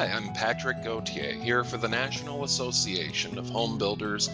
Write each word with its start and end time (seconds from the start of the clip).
Hi, 0.00 0.06
I'm 0.06 0.32
Patrick 0.32 0.82
Gauthier, 0.82 1.34
here 1.34 1.62
for 1.62 1.76
the 1.76 1.86
National 1.86 2.44
Association 2.44 3.36
of 3.36 3.50
Home 3.50 3.76
Builders 3.76 4.30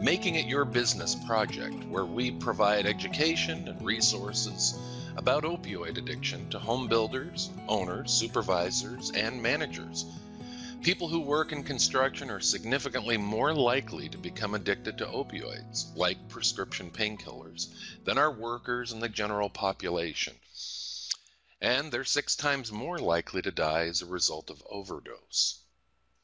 Making 0.00 0.36
It 0.36 0.46
Your 0.46 0.64
Business 0.64 1.16
project, 1.26 1.82
where 1.88 2.04
we 2.04 2.30
provide 2.30 2.86
education 2.86 3.66
and 3.66 3.84
resources 3.84 4.78
about 5.16 5.42
opioid 5.42 5.98
addiction 5.98 6.48
to 6.50 6.60
home 6.60 6.86
builders, 6.86 7.50
owners, 7.66 8.12
supervisors, 8.12 9.10
and 9.10 9.42
managers. 9.42 10.04
People 10.80 11.08
who 11.08 11.18
work 11.18 11.50
in 11.50 11.64
construction 11.64 12.30
are 12.30 12.38
significantly 12.38 13.16
more 13.16 13.52
likely 13.52 14.08
to 14.10 14.16
become 14.16 14.54
addicted 14.54 14.96
to 14.98 15.06
opioids, 15.06 15.86
like 15.96 16.28
prescription 16.28 16.88
painkillers, 16.88 17.66
than 18.04 18.16
are 18.16 18.30
workers 18.30 18.92
and 18.92 19.02
the 19.02 19.08
general 19.08 19.50
population. 19.50 20.34
And 21.62 21.92
they're 21.92 22.04
six 22.04 22.34
times 22.36 22.72
more 22.72 22.98
likely 22.98 23.42
to 23.42 23.50
die 23.50 23.84
as 23.84 24.00
a 24.00 24.06
result 24.06 24.48
of 24.48 24.62
overdose. 24.70 25.58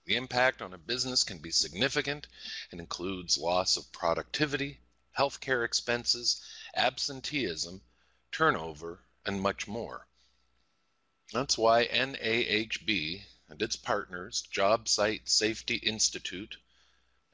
The 0.06 0.16
impact 0.16 0.62
on 0.62 0.72
a 0.72 0.78
business 0.78 1.24
can 1.24 1.38
be 1.38 1.50
significant 1.50 2.26
and 2.70 2.80
includes 2.80 3.36
loss 3.36 3.76
of 3.76 3.92
productivity, 3.92 4.80
healthcare 5.18 5.64
expenses, 5.64 6.40
absenteeism, 6.74 7.82
turnover, 8.32 9.04
and 9.26 9.42
much 9.42 9.66
more. 9.66 10.09
That's 11.32 11.59
why 11.59 11.87
NAHB 11.88 13.24
and 13.48 13.60
its 13.60 13.76
partners, 13.76 14.42
Job 14.50 14.88
Site 14.88 15.28
Safety 15.28 15.76
Institute 15.76 16.56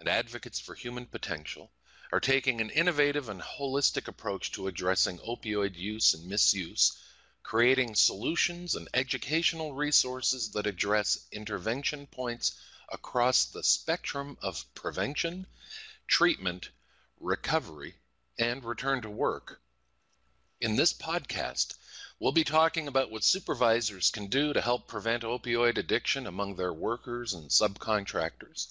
and 0.01 0.09
Advocates 0.09 0.59
for 0.59 0.75
Human 0.75 1.07
Potential, 1.07 1.71
are 2.11 2.21
taking 2.21 2.61
an 2.61 2.71
innovative 2.71 3.29
and 3.29 3.41
holistic 3.41 4.09
approach 4.09 4.51
to 4.53 4.67
addressing 4.67 5.19
opioid 5.19 5.77
use 5.77 6.15
and 6.15 6.27
misuse, 6.27 6.99
creating 7.43 7.95
solutions 7.95 8.75
and 8.75 8.89
educational 8.95 9.73
resources 9.73 10.51
that 10.53 10.67
address 10.67 11.27
intervention 11.33 12.07
points 12.07 12.61
across 12.91 13.45
the 13.45 13.63
spectrum 13.63 14.37
of 14.43 14.65
prevention, 14.75 15.47
treatment, 16.07 16.71
recovery, 17.21 17.95
and 18.39 18.65
return 18.65 19.03
to 19.03 19.11
work. 19.11 19.61
In 20.61 20.77
this 20.77 20.93
podcast, 20.93 21.75
We'll 22.23 22.31
be 22.31 22.45
talking 22.45 22.87
about 22.87 23.11
what 23.11 23.25
supervisors 23.25 24.09
can 24.11 24.29
do 24.29 24.53
to 24.53 24.61
help 24.61 24.87
prevent 24.87 25.25
opioid 25.25 25.77
addiction 25.77 26.25
among 26.25 26.55
their 26.55 26.73
workers 26.73 27.33
and 27.33 27.51
subcontractors, 27.51 28.69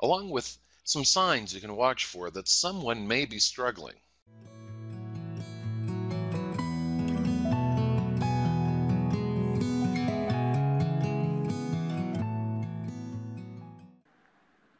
along 0.00 0.28
with 0.28 0.58
some 0.84 1.06
signs 1.06 1.54
you 1.54 1.62
can 1.62 1.76
watch 1.76 2.04
for 2.04 2.30
that 2.32 2.46
someone 2.46 3.08
may 3.08 3.24
be 3.24 3.38
struggling. 3.38 3.98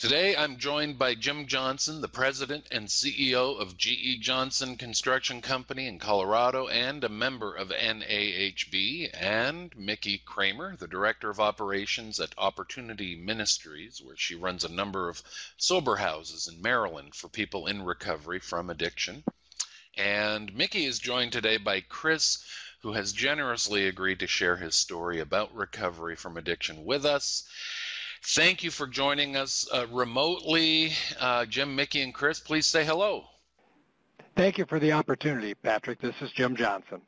Today, 0.04 0.36
I'm 0.36 0.58
joined 0.58 0.98
by 0.98 1.14
Jim 1.14 1.46
Johnson, 1.46 2.02
the 2.02 2.08
president 2.08 2.66
and 2.70 2.88
CEO 2.88 3.58
of 3.58 3.78
GE 3.78 4.20
Johnson 4.20 4.76
Construction 4.76 5.40
Company 5.40 5.86
in 5.86 5.98
Colorado 5.98 6.66
and 6.66 7.02
a 7.02 7.08
member 7.08 7.54
of 7.54 7.70
NAHB, 7.70 9.08
and 9.14 9.74
Mickey 9.74 10.18
Kramer, 10.18 10.76
the 10.76 10.86
director 10.86 11.30
of 11.30 11.40
operations 11.40 12.20
at 12.20 12.34
Opportunity 12.36 13.16
Ministries, 13.16 14.02
where 14.02 14.18
she 14.18 14.34
runs 14.34 14.62
a 14.62 14.68
number 14.68 15.08
of 15.08 15.22
sober 15.56 15.96
houses 15.96 16.48
in 16.48 16.60
Maryland 16.60 17.14
for 17.14 17.30
people 17.30 17.66
in 17.66 17.80
recovery 17.80 18.40
from 18.40 18.68
addiction. 18.68 19.24
And 19.96 20.54
Mickey 20.54 20.84
is 20.84 20.98
joined 20.98 21.32
today 21.32 21.56
by 21.56 21.80
Chris, 21.80 22.44
who 22.82 22.92
has 22.92 23.14
generously 23.14 23.88
agreed 23.88 24.20
to 24.20 24.26
share 24.26 24.56
his 24.56 24.74
story 24.74 25.18
about 25.18 25.54
recovery 25.54 26.14
from 26.14 26.36
addiction 26.36 26.84
with 26.84 27.06
us. 27.06 27.48
Thank 28.26 28.64
you 28.64 28.70
for 28.70 28.86
joining 28.86 29.36
us 29.36 29.68
uh, 29.72 29.86
remotely. 29.92 30.92
Uh, 31.20 31.44
Jim, 31.44 31.76
Mickey, 31.76 32.00
and 32.00 32.14
Chris, 32.14 32.40
please 32.40 32.66
say 32.66 32.82
hello. 32.82 33.24
Thank 34.34 34.56
you 34.56 34.64
for 34.64 34.80
the 34.80 34.92
opportunity, 34.92 35.54
Patrick. 35.54 36.00
This 36.00 36.14
is 36.22 36.32
Jim 36.32 36.56
Johnson. 36.56 37.02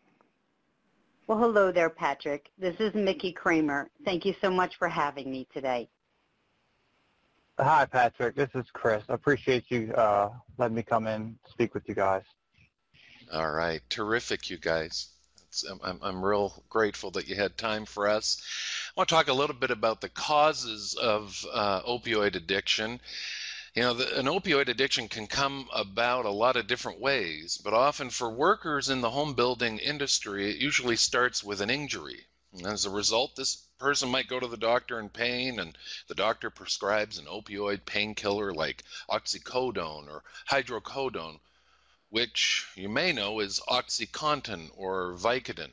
Well, 1.26 1.38
hello 1.38 1.72
there, 1.72 1.88
Patrick. 1.88 2.50
This 2.58 2.76
is 2.78 2.94
Mickey 2.94 3.32
Kramer. 3.32 3.88
Thank 4.04 4.26
you 4.26 4.34
so 4.42 4.50
much 4.50 4.76
for 4.76 4.88
having 4.88 5.30
me 5.30 5.48
today. 5.52 5.88
Hi, 7.58 7.86
Patrick. 7.86 8.36
This 8.36 8.50
is 8.54 8.66
Chris. 8.74 9.02
I 9.08 9.14
appreciate 9.14 9.64
you 9.70 9.92
uh, 9.94 10.30
letting 10.58 10.76
me 10.76 10.82
come 10.82 11.06
in 11.06 11.38
speak 11.48 11.72
with 11.74 11.88
you 11.88 11.94
guys. 11.94 12.22
All 13.32 13.50
right. 13.50 13.80
Terrific, 13.88 14.50
you 14.50 14.58
guys. 14.58 15.08
I'm, 15.64 15.98
I'm 16.02 16.24
real 16.24 16.64
grateful 16.68 17.10
that 17.12 17.28
you 17.28 17.36
had 17.36 17.56
time 17.56 17.86
for 17.86 18.08
us. 18.08 18.40
I 18.88 18.92
want 18.96 19.08
to 19.08 19.14
talk 19.14 19.28
a 19.28 19.32
little 19.32 19.56
bit 19.56 19.70
about 19.70 20.00
the 20.00 20.08
causes 20.08 20.94
of 20.94 21.44
uh, 21.52 21.82
opioid 21.82 22.34
addiction. 22.34 23.00
You 23.74 23.82
know, 23.82 23.94
the, 23.94 24.18
an 24.18 24.26
opioid 24.26 24.68
addiction 24.68 25.08
can 25.08 25.26
come 25.26 25.68
about 25.72 26.24
a 26.24 26.30
lot 26.30 26.56
of 26.56 26.66
different 26.66 27.00
ways, 27.00 27.58
but 27.62 27.74
often 27.74 28.10
for 28.10 28.30
workers 28.30 28.88
in 28.88 29.00
the 29.00 29.10
home 29.10 29.34
building 29.34 29.78
industry, 29.78 30.50
it 30.50 30.56
usually 30.56 30.96
starts 30.96 31.44
with 31.44 31.60
an 31.60 31.70
injury. 31.70 32.26
And 32.52 32.66
as 32.66 32.86
a 32.86 32.90
result, 32.90 33.36
this 33.36 33.56
person 33.78 34.08
might 34.08 34.28
go 34.28 34.40
to 34.40 34.46
the 34.46 34.56
doctor 34.56 34.98
in 34.98 35.10
pain, 35.10 35.60
and 35.60 35.76
the 36.08 36.14
doctor 36.14 36.48
prescribes 36.48 37.18
an 37.18 37.26
opioid 37.26 37.84
painkiller 37.84 38.52
like 38.54 38.82
oxycodone 39.10 40.08
or 40.08 40.22
hydrocodone 40.50 41.40
which 42.16 42.66
you 42.76 42.88
may 42.88 43.12
know 43.12 43.40
is 43.40 43.60
OxyContin 43.68 44.70
or 44.74 45.12
Vicodin. 45.18 45.70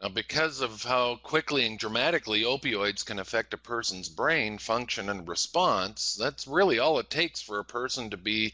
Now, 0.00 0.08
because 0.08 0.60
of 0.60 0.84
how 0.84 1.16
quickly 1.16 1.66
and 1.66 1.76
dramatically 1.76 2.42
opioids 2.42 3.04
can 3.04 3.18
affect 3.18 3.52
a 3.52 3.58
person's 3.58 4.08
brain 4.08 4.56
function 4.56 5.08
and 5.08 5.26
response, 5.26 6.14
that's 6.14 6.46
really 6.46 6.78
all 6.78 7.00
it 7.00 7.10
takes 7.10 7.42
for 7.42 7.58
a 7.58 7.64
person 7.64 8.08
to 8.10 8.16
be 8.16 8.52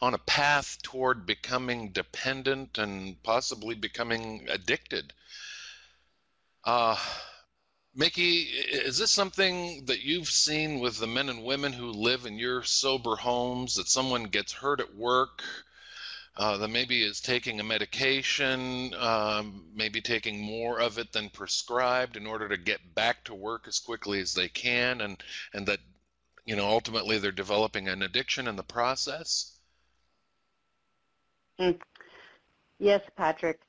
on 0.00 0.14
a 0.14 0.18
path 0.18 0.80
toward 0.82 1.26
becoming 1.26 1.90
dependent 1.90 2.78
and 2.78 3.20
possibly 3.24 3.74
becoming 3.74 4.46
addicted. 4.48 5.12
Uh, 6.62 6.96
Mickey, 7.96 8.42
is 8.42 8.96
this 8.96 9.10
something 9.10 9.86
that 9.86 10.02
you've 10.02 10.30
seen 10.30 10.78
with 10.78 10.98
the 10.98 11.08
men 11.08 11.28
and 11.28 11.42
women 11.42 11.72
who 11.72 11.90
live 11.90 12.26
in 12.26 12.38
your 12.38 12.62
sober 12.62 13.16
homes 13.16 13.74
that 13.74 13.88
someone 13.88 14.22
gets 14.26 14.52
hurt 14.52 14.78
at 14.78 14.94
work? 14.94 15.42
Uh, 16.36 16.56
that 16.56 16.68
maybe 16.68 17.02
is 17.02 17.20
taking 17.20 17.60
a 17.60 17.64
medication, 17.64 18.94
um, 18.94 19.66
maybe 19.74 20.00
taking 20.00 20.40
more 20.40 20.80
of 20.80 20.98
it 20.98 21.12
than 21.12 21.28
prescribed 21.28 22.16
in 22.16 22.26
order 22.26 22.48
to 22.48 22.56
get 22.56 22.94
back 22.94 23.22
to 23.24 23.34
work 23.34 23.68
as 23.68 23.78
quickly 23.78 24.20
as 24.20 24.32
they 24.32 24.48
can, 24.48 25.02
and 25.02 25.22
and 25.52 25.66
that 25.66 25.80
you 26.46 26.56
know 26.56 26.66
ultimately 26.66 27.18
they're 27.18 27.32
developing 27.32 27.88
an 27.88 28.02
addiction 28.02 28.48
in 28.48 28.56
the 28.56 28.62
process. 28.62 29.58
Mm. 31.60 31.78
Yes, 32.78 33.02
Patrick. 33.16 33.60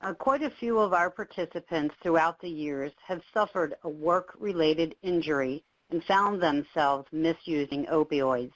Uh, 0.00 0.14
quite 0.14 0.42
a 0.42 0.50
few 0.50 0.78
of 0.78 0.92
our 0.92 1.10
participants 1.10 1.94
throughout 2.02 2.40
the 2.40 2.48
years 2.48 2.92
have 3.06 3.20
suffered 3.34 3.74
a 3.84 3.88
work-related 3.88 4.96
injury 5.02 5.62
and 5.90 6.02
found 6.04 6.42
themselves 6.42 7.06
misusing 7.12 7.84
opioids. 7.86 8.52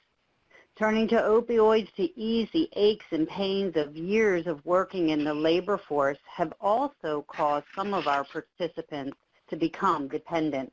Turning 0.77 1.07
to 1.07 1.15
opioids 1.15 1.91
to 1.95 2.19
ease 2.19 2.47
the 2.53 2.69
aches 2.75 3.07
and 3.09 3.27
pains 3.27 3.75
of 3.75 3.97
years 3.97 4.45
of 4.45 4.63
working 4.63 5.09
in 5.09 5.23
the 5.23 5.33
labor 5.33 5.75
force 5.75 6.19
have 6.27 6.53
also 6.61 7.25
caused 7.27 7.65
some 7.75 7.95
of 7.95 8.05
our 8.05 8.23
participants 8.23 9.17
to 9.49 9.55
become 9.55 10.07
dependent. 10.07 10.71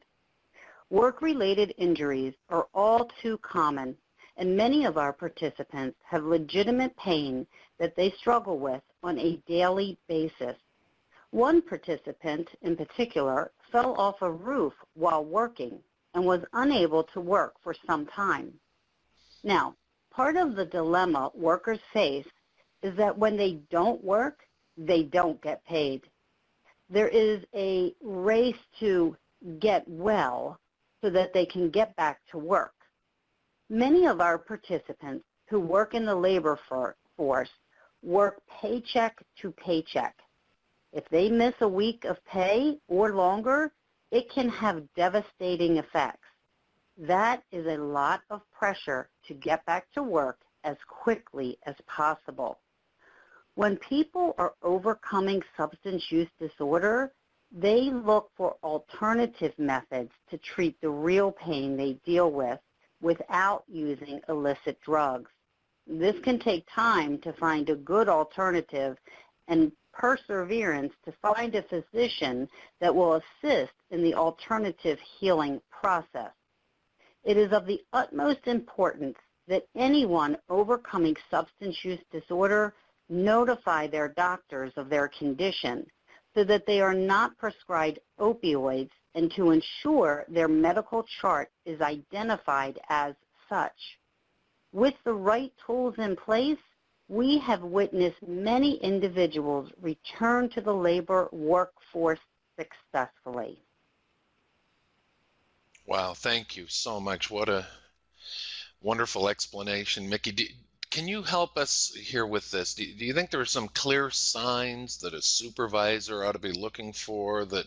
Work-related 0.91 1.73
injuries 1.79 2.35
are 2.51 2.69
all 2.75 3.11
too 3.23 3.39
common, 3.39 3.97
and 4.37 4.55
many 4.55 4.85
of 4.85 4.99
our 4.99 5.15
participants 5.15 5.97
have 6.05 6.23
legitimate 6.23 6.95
pain 6.99 7.47
that 7.79 7.97
they 7.97 8.11
struggle 8.11 8.59
with 8.59 8.83
on 9.03 9.19
a 9.19 9.41
daily 9.49 9.97
basis. 10.07 10.57
One 11.31 11.63
participant 11.63 12.51
in 12.61 12.77
particular 12.77 13.53
fell 13.73 13.95
off 13.95 14.21
a 14.21 14.31
roof 14.31 14.75
while 14.93 15.25
working 15.25 15.79
and 16.13 16.27
was 16.27 16.45
unable 16.53 17.05
to 17.05 17.23
work 17.23 17.55
for 17.63 17.75
some 17.87 18.05
time. 18.05 18.53
Now, 19.43 19.77
part 20.15 20.37
of 20.37 20.55
the 20.55 20.67
dilemma 20.67 21.31
workers 21.35 21.81
face 21.93 22.27
is 22.83 22.97
that 22.97 23.19
when 23.19 23.37
they 23.37 23.61
don't 23.71 24.03
work, 24.05 24.41
they 24.77 25.03
don't 25.03 25.43
get 25.43 25.65
paid. 25.65 26.03
There 26.89 27.09
is 27.09 27.43
a 27.55 27.95
race 28.03 28.55
to 28.81 29.17
get 29.59 29.85
well 29.89 30.59
so 31.03 31.11
that 31.11 31.33
they 31.33 31.47
can 31.47 31.71
get 31.71 31.97
back 31.97 32.21
to 32.31 32.39
work. 32.39 32.75
Many 33.71 34.07
of 34.07 34.21
our 34.21 34.39
participants 34.39 35.25
who 35.49 35.61
work 35.61 35.95
in 35.95 36.05
the 36.05 36.15
labor 36.15 36.59
force 37.17 37.51
work 38.03 38.43
paycheck 38.61 39.17
to 39.41 39.51
paycheck. 39.53 40.15
If 40.93 41.09
they 41.11 41.29
miss 41.29 41.55
a 41.61 41.69
week 41.69 42.05
of 42.05 42.25
pay 42.25 42.79
or 42.89 43.15
longer, 43.15 43.73
it 44.11 44.31
can 44.31 44.49
have 44.49 44.85
devastating 44.95 45.79
effects. 45.79 46.24
That 46.97 47.43
is 47.51 47.67
a 47.67 47.77
lot 47.77 48.23
of 48.31 48.41
pressure 48.53 49.09
to 49.27 49.35
get 49.35 49.65
back 49.67 49.91
to 49.95 50.03
work 50.03 50.39
as 50.63 50.77
quickly 50.89 51.59
as 51.67 51.75
possible. 51.87 52.59
When 53.57 53.77
people 53.79 54.35
are 54.39 54.55
overcoming 54.63 55.43
substance 55.57 56.11
use 56.11 56.29
disorder, 56.39 57.13
They 57.57 57.91
look 57.91 58.31
for 58.37 58.57
alternative 58.65 59.53
methods 59.59 60.11
to 60.31 60.39
treat 60.39 60.81
the 60.81 60.91
real 60.91 61.31
pain 61.31 61.77
they 61.77 61.93
deal 62.05 62.33
with 62.33 62.59
without 63.01 63.63
using 63.69 64.21
illicit 64.29 64.81
drugs. 64.81 65.31
This 65.87 66.17
can 66.25 66.41
take 66.41 66.67
time 66.75 67.19
to 67.19 67.33
find 67.35 67.71
a 67.71 67.77
good 67.77 68.09
alternative 68.09 68.97
and 69.47 69.71
perseverance 69.93 70.93
to 71.05 71.13
find 71.23 71.55
a 71.55 71.63
physician 71.63 72.49
that 72.81 72.93
will 72.95 73.15
assist 73.15 73.75
in 73.91 74.03
the 74.03 74.15
alternative 74.15 74.99
healing 75.21 75.61
process. 75.71 76.33
It 77.25 77.37
is 77.37 77.53
of 77.53 77.67
the 77.67 77.83
utmost 77.93 78.47
importance 78.47 79.17
that 79.49 79.67
anyone 79.75 80.37
overcoming 80.49 81.17
substance 81.31 81.83
use 81.83 82.01
disorder 82.11 82.75
notify 83.09 83.87
their 83.87 84.09
doctors 84.09 84.73
of 84.77 84.89
their 84.89 85.09
condition 85.09 85.87
so 86.35 86.45
that 86.45 86.67
they 86.67 86.81
are 86.81 86.95
not 86.95 87.37
prescribed 87.39 87.99
opioids 88.19 88.91
and 89.15 89.33
to 89.33 89.53
ensure 89.53 90.25
their 90.29 90.49
medical 90.49 91.05
chart 91.21 91.51
is 91.65 91.81
identified 91.81 92.79
as 92.89 93.15
such. 93.49 93.99
With 94.73 94.95
the 95.05 95.15
right 95.15 95.53
tools 95.65 95.95
in 95.99 96.17
place, 96.17 96.59
we 97.09 97.39
have 97.39 97.63
witnessed 97.63 98.27
many 98.27 98.77
individuals 98.83 99.71
return 99.81 100.49
to 100.51 100.61
the 100.61 100.75
labor 100.75 101.29
workforce 101.33 102.21
successfully. 102.59 103.63
Wow, 105.87 106.15
thank 106.15 106.57
you 106.57 106.67
so 106.69 106.99
much. 106.99 107.31
What 107.31 107.49
a 107.49 107.67
wonderful 108.81 109.29
explanation. 109.29 110.09
Mickey, 110.09 110.33
do, 110.33 110.45
can 110.91 111.07
you 111.07 111.23
help 111.23 111.59
us 111.59 111.93
here 111.95 112.27
with 112.27 112.51
this? 112.51 112.75
Do, 112.75 112.85
do 112.95 113.05
you 113.05 113.13
think 113.13 113.31
there 113.31 113.41
are 113.41 113.47
some 113.47 113.69
clear 113.69 114.11
signs 114.11 114.99
that 114.99 115.13
a 115.13 115.21
supervisor 115.21 116.25
ought 116.25 116.33
to 116.33 116.39
be 116.39 116.53
looking 116.53 116.93
for 116.93 117.45
that 117.47 117.67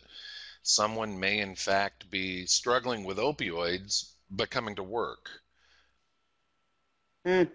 someone 0.64 1.20
may 1.20 1.40
in 1.40 1.56
fact 1.56 2.10
be 2.10 2.46
struggling 2.46 3.04
with 3.04 3.18
opioids 3.18 4.12
but 4.32 4.50
coming 4.50 4.76
to 4.76 4.84
work? 4.84 5.30
Mm, 7.26 7.50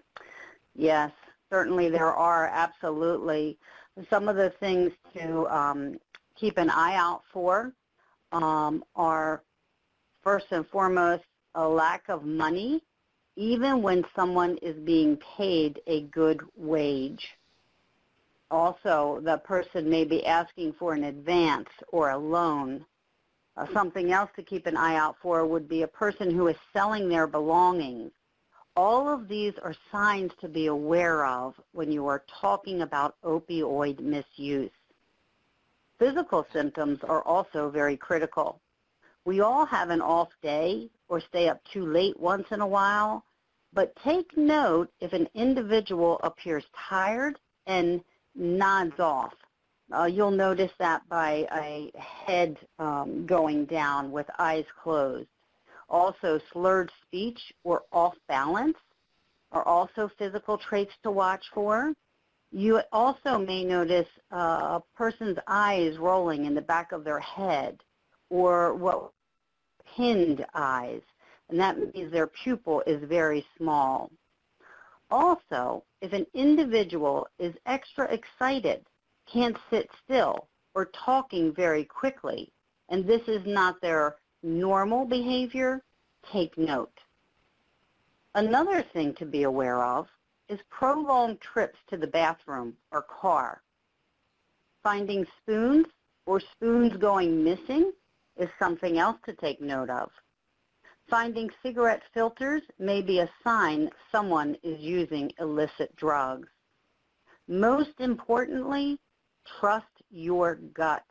yes, 0.75 1.11
certainly 1.49 1.89
there 1.89 2.13
are 2.13 2.47
absolutely 2.47 3.57
some 4.09 4.29
of 4.29 4.35
the 4.35 4.49
things 4.49 4.91
to 5.15 5.47
um, 5.47 5.99
keep 6.35 6.57
an 6.57 6.69
eye 6.69 6.95
out 6.95 7.23
for 7.31 7.73
um, 8.31 8.83
are 8.95 9.43
first 10.23 10.47
and 10.51 10.67
foremost 10.67 11.23
a 11.55 11.67
lack 11.67 12.07
of 12.09 12.23
money 12.25 12.81
even 13.35 13.81
when 13.81 14.05
someone 14.15 14.57
is 14.61 14.75
being 14.85 15.17
paid 15.37 15.81
a 15.87 16.01
good 16.03 16.41
wage. 16.55 17.29
Also, 18.51 19.19
the 19.23 19.37
person 19.39 19.89
may 19.89 20.03
be 20.03 20.23
asking 20.25 20.73
for 20.73 20.93
an 20.93 21.05
advance 21.05 21.69
or 21.87 22.11
a 22.11 22.17
loan. 22.17 22.85
Uh, 23.57 23.65
something 23.73 24.11
else 24.11 24.29
to 24.35 24.43
keep 24.43 24.67
an 24.67 24.77
eye 24.77 24.95
out 24.95 25.15
for 25.21 25.45
would 25.45 25.67
be 25.67 25.81
a 25.81 25.87
person 25.87 26.29
who 26.29 26.47
is 26.47 26.55
selling 26.73 27.09
their 27.09 27.25
belongings 27.25 28.11
all 28.75 29.07
of 29.07 29.27
these 29.27 29.53
are 29.61 29.75
signs 29.91 30.31
to 30.41 30.47
be 30.47 30.67
aware 30.67 31.25
of 31.25 31.53
when 31.73 31.91
you 31.91 32.07
are 32.07 32.23
talking 32.41 32.81
about 32.81 33.15
opioid 33.23 33.99
misuse. 33.99 34.71
Physical 35.99 36.45
symptoms 36.51 36.99
are 37.03 37.21
also 37.21 37.69
very 37.69 37.95
critical. 37.95 38.59
We 39.25 39.39
all 39.39 39.65
have 39.65 39.89
an 39.89 40.01
off 40.01 40.29
day 40.41 40.89
or 41.07 41.21
stay 41.21 41.47
up 41.47 41.61
too 41.71 41.85
late 41.85 42.19
once 42.19 42.47
in 42.51 42.59
a 42.59 42.67
while, 42.67 43.23
but 43.71 43.95
take 44.03 44.35
note 44.35 44.91
if 44.99 45.13
an 45.13 45.29
individual 45.33 46.19
appears 46.23 46.65
tired 46.89 47.39
and 47.65 48.03
nods 48.35 48.99
off. 48.99 49.33
Uh, 49.93 50.05
you'll 50.05 50.31
notice 50.31 50.71
that 50.79 51.07
by 51.07 51.47
a 51.53 51.91
head 51.97 52.57
um, 52.79 53.25
going 53.25 53.65
down 53.65 54.11
with 54.11 54.25
eyes 54.39 54.65
closed. 54.81 55.29
Also, 55.87 56.39
slurred 56.51 56.91
speech 57.03 57.53
or 57.63 57.83
off 57.91 58.15
balance 58.27 58.77
are 59.51 59.63
also 59.63 60.09
physical 60.17 60.57
traits 60.57 60.93
to 61.03 61.11
watch 61.11 61.45
for. 61.53 61.93
You 62.51 62.81
also 62.91 63.37
may 63.37 63.63
notice 63.63 64.07
uh, 64.31 64.79
a 64.79 64.83
person's 64.95 65.37
eyes 65.47 65.97
rolling 65.97 66.45
in 66.45 66.55
the 66.55 66.61
back 66.61 66.91
of 66.91 67.03
their 67.03 67.19
head 67.19 67.81
or 68.33 68.73
what 68.73 69.11
pinned 69.95 70.43
eyes, 70.55 71.01
and 71.49 71.59
that 71.59 71.77
means 71.77 72.11
their 72.11 72.25
pupil 72.25 72.81
is 72.87 73.07
very 73.07 73.45
small. 73.55 74.09
Also, 75.11 75.83
if 76.01 76.13
an 76.13 76.25
individual 76.33 77.27
is 77.37 77.53
extra 77.67 78.05
excited, 78.05 78.83
can't 79.31 79.55
sit 79.69 79.87
still, 80.03 80.47
or 80.73 80.89
talking 81.05 81.53
very 81.53 81.85
quickly, 81.85 82.51
and 82.89 83.05
this 83.05 83.21
is 83.27 83.45
not 83.45 83.79
their 83.81 84.15
normal 84.41 85.05
behavior, 85.05 85.83
take 86.31 86.57
note. 86.57 86.97
Another 88.33 88.83
thing 88.93 89.13
to 89.19 89.27
be 89.27 89.43
aware 89.43 89.83
of 89.83 90.07
is 90.49 90.59
prolonged 90.71 91.39
trips 91.39 91.77
to 91.91 91.97
the 91.97 92.07
bathroom 92.07 92.73
or 92.91 93.03
car. 93.03 93.61
Finding 94.81 95.23
spoons 95.39 95.85
or 96.25 96.39
spoons 96.39 96.97
going 96.97 97.43
missing 97.43 97.91
is 98.37 98.49
something 98.59 98.97
else 98.97 99.17
to 99.25 99.33
take 99.33 99.61
note 99.61 99.89
of. 99.89 100.09
Finding 101.09 101.49
cigarette 101.61 102.03
filters 102.13 102.61
may 102.79 103.01
be 103.01 103.19
a 103.19 103.29
sign 103.43 103.89
someone 104.11 104.55
is 104.63 104.79
using 104.79 105.31
illicit 105.39 105.95
drugs. 105.95 106.47
Most 107.47 107.99
importantly, 107.99 108.99
trust 109.59 110.01
your 110.09 110.55
gut 110.55 111.05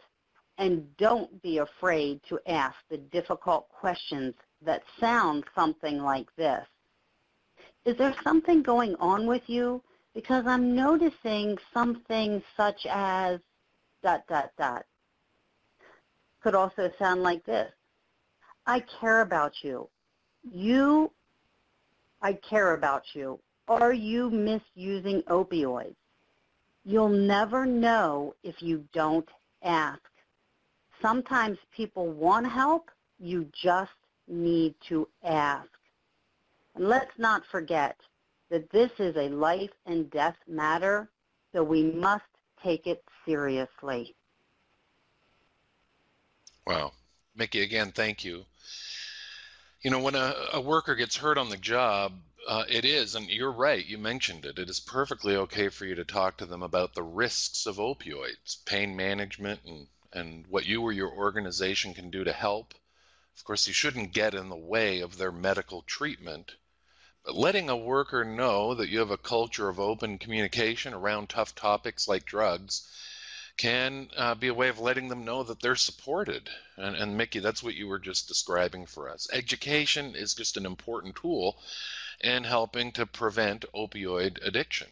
and 0.58 0.96
don't 0.96 1.42
be 1.42 1.58
afraid 1.58 2.20
to 2.28 2.40
ask 2.46 2.76
the 2.88 2.98
difficult 2.98 3.69
questions 3.69 4.34
that 4.64 4.82
sound 4.98 5.44
something 5.54 5.98
like 5.98 6.28
this. 6.36 6.66
Is 7.84 7.96
there 7.96 8.14
something 8.22 8.62
going 8.62 8.94
on 8.96 9.26
with 9.26 9.42
you? 9.48 9.82
Because 10.14 10.46
I'm 10.46 10.74
noticing 10.74 11.58
something 11.74 12.42
such 12.56 12.86
as 12.88 13.40
dot, 14.02 14.26
dot, 14.28 14.50
dot. 14.58 14.84
Could 16.43 16.55
also 16.55 16.91
sound 16.99 17.23
like 17.23 17.44
this. 17.44 17.71
I 18.67 18.81
care 19.00 19.21
about 19.21 19.53
you. 19.62 19.89
You, 20.43 21.11
I 22.21 22.33
care 22.35 22.75
about 22.75 23.05
you. 23.15 23.39
Are 23.69 23.93
you 23.93 24.31
misusing 24.31 25.23
opioids? 25.29 25.94
You'll 26.84 27.08
never 27.08 27.65
know 27.65 28.34
if 28.43 28.61
you 28.61 28.84
don't 28.93 29.29
ask. 29.63 30.01
Sometimes 31.01 31.58
people 31.77 32.08
want 32.08 32.46
help. 32.46 32.91
You 33.19 33.46
just 33.63 33.91
need 34.27 34.75
to 34.89 35.08
ask. 35.22 35.69
And 36.75 36.89
let's 36.89 37.17
not 37.19 37.43
forget 37.51 37.96
that 38.51 38.70
this 38.70 38.91
is 38.99 39.17
a 39.17 39.29
life 39.29 39.70
and 39.87 40.11
death 40.11 40.37
matter, 40.49 41.08
so 41.53 41.63
we 41.63 41.84
must 41.84 42.25
take 42.63 42.87
it 42.87 43.03
seriously. 43.25 44.15
Wow. 46.66 46.92
Mickey, 47.34 47.60
again, 47.62 47.92
thank 47.92 48.24
you. 48.24 48.46
You 49.82 49.90
know, 49.90 49.98
when 49.98 50.14
a, 50.14 50.34
a 50.52 50.60
worker 50.60 50.94
gets 50.94 51.16
hurt 51.16 51.38
on 51.38 51.48
the 51.50 51.56
job, 51.56 52.22
uh, 52.46 52.64
it 52.69 52.84
is, 52.84 53.14
and 53.14 53.28
you're 53.28 53.52
right, 53.52 53.84
you 53.84 53.98
mentioned 53.98 54.44
it, 54.44 54.58
it 54.58 54.70
is 54.70 54.81
perfectly 54.81 55.36
okay 55.36 55.69
for 55.69 55.86
you 55.86 55.94
to 55.94 56.04
talk 56.04 56.36
to 56.36 56.46
them 56.46 56.62
about 56.62 56.94
the 56.94 57.02
risks 57.02 57.66
of 57.66 57.76
opioids, 57.76 58.64
pain 58.64 58.96
management, 58.96 59.60
and, 59.64 59.88
and 60.12 60.46
what 60.46 60.66
you 60.66 60.82
or 60.82 60.92
your 60.92 61.10
organization 61.10 61.94
can 61.94 62.10
do 62.10 62.24
to 62.24 62.32
help. 62.32 62.74
Of 63.36 63.44
course, 63.44 63.66
you 63.66 63.72
shouldn't 63.72 64.12
get 64.12 64.34
in 64.34 64.48
the 64.48 64.56
way 64.56 65.00
of 65.00 65.16
their 65.16 65.32
medical 65.32 65.82
treatment. 65.82 66.52
But 67.24 67.34
letting 67.34 67.69
a 67.69 67.76
worker 67.76 68.24
know 68.24 68.74
that 68.74 68.88
you 68.88 69.00
have 69.00 69.10
a 69.10 69.19
culture 69.19 69.69
of 69.69 69.81
open 69.81 70.19
communication 70.19 70.94
around 70.94 71.28
tough 71.28 71.54
topics 71.54 72.08
like 72.08 72.24
drugs 72.24 72.88
can 73.56 74.09
uh, 74.17 74.35
be 74.35 74.49
a 74.49 74.55
way 74.55 74.69
of 74.69 74.81
letting 74.81 75.09
them 75.09 75.25
know 75.25 75.43
that 75.43 75.61
they're 75.61 75.77
supported. 75.77 76.49
And, 76.77 76.97
and 76.97 77.17
Mickey, 77.17 77.39
that's 77.39 77.63
what 77.63 77.75
you 77.75 77.87
were 77.87 77.99
just 77.99 78.29
describing 78.29 78.87
for 78.87 79.09
us. 79.09 79.29
Education 79.32 80.15
is 80.15 80.35
just 80.35 80.56
an 80.56 80.67
important 80.67 81.17
tool 81.17 81.59
in 82.21 82.44
helping 82.44 82.93
to 82.93 83.06
prevent 83.06 83.65
opioid 83.75 84.44
addiction. 84.47 84.89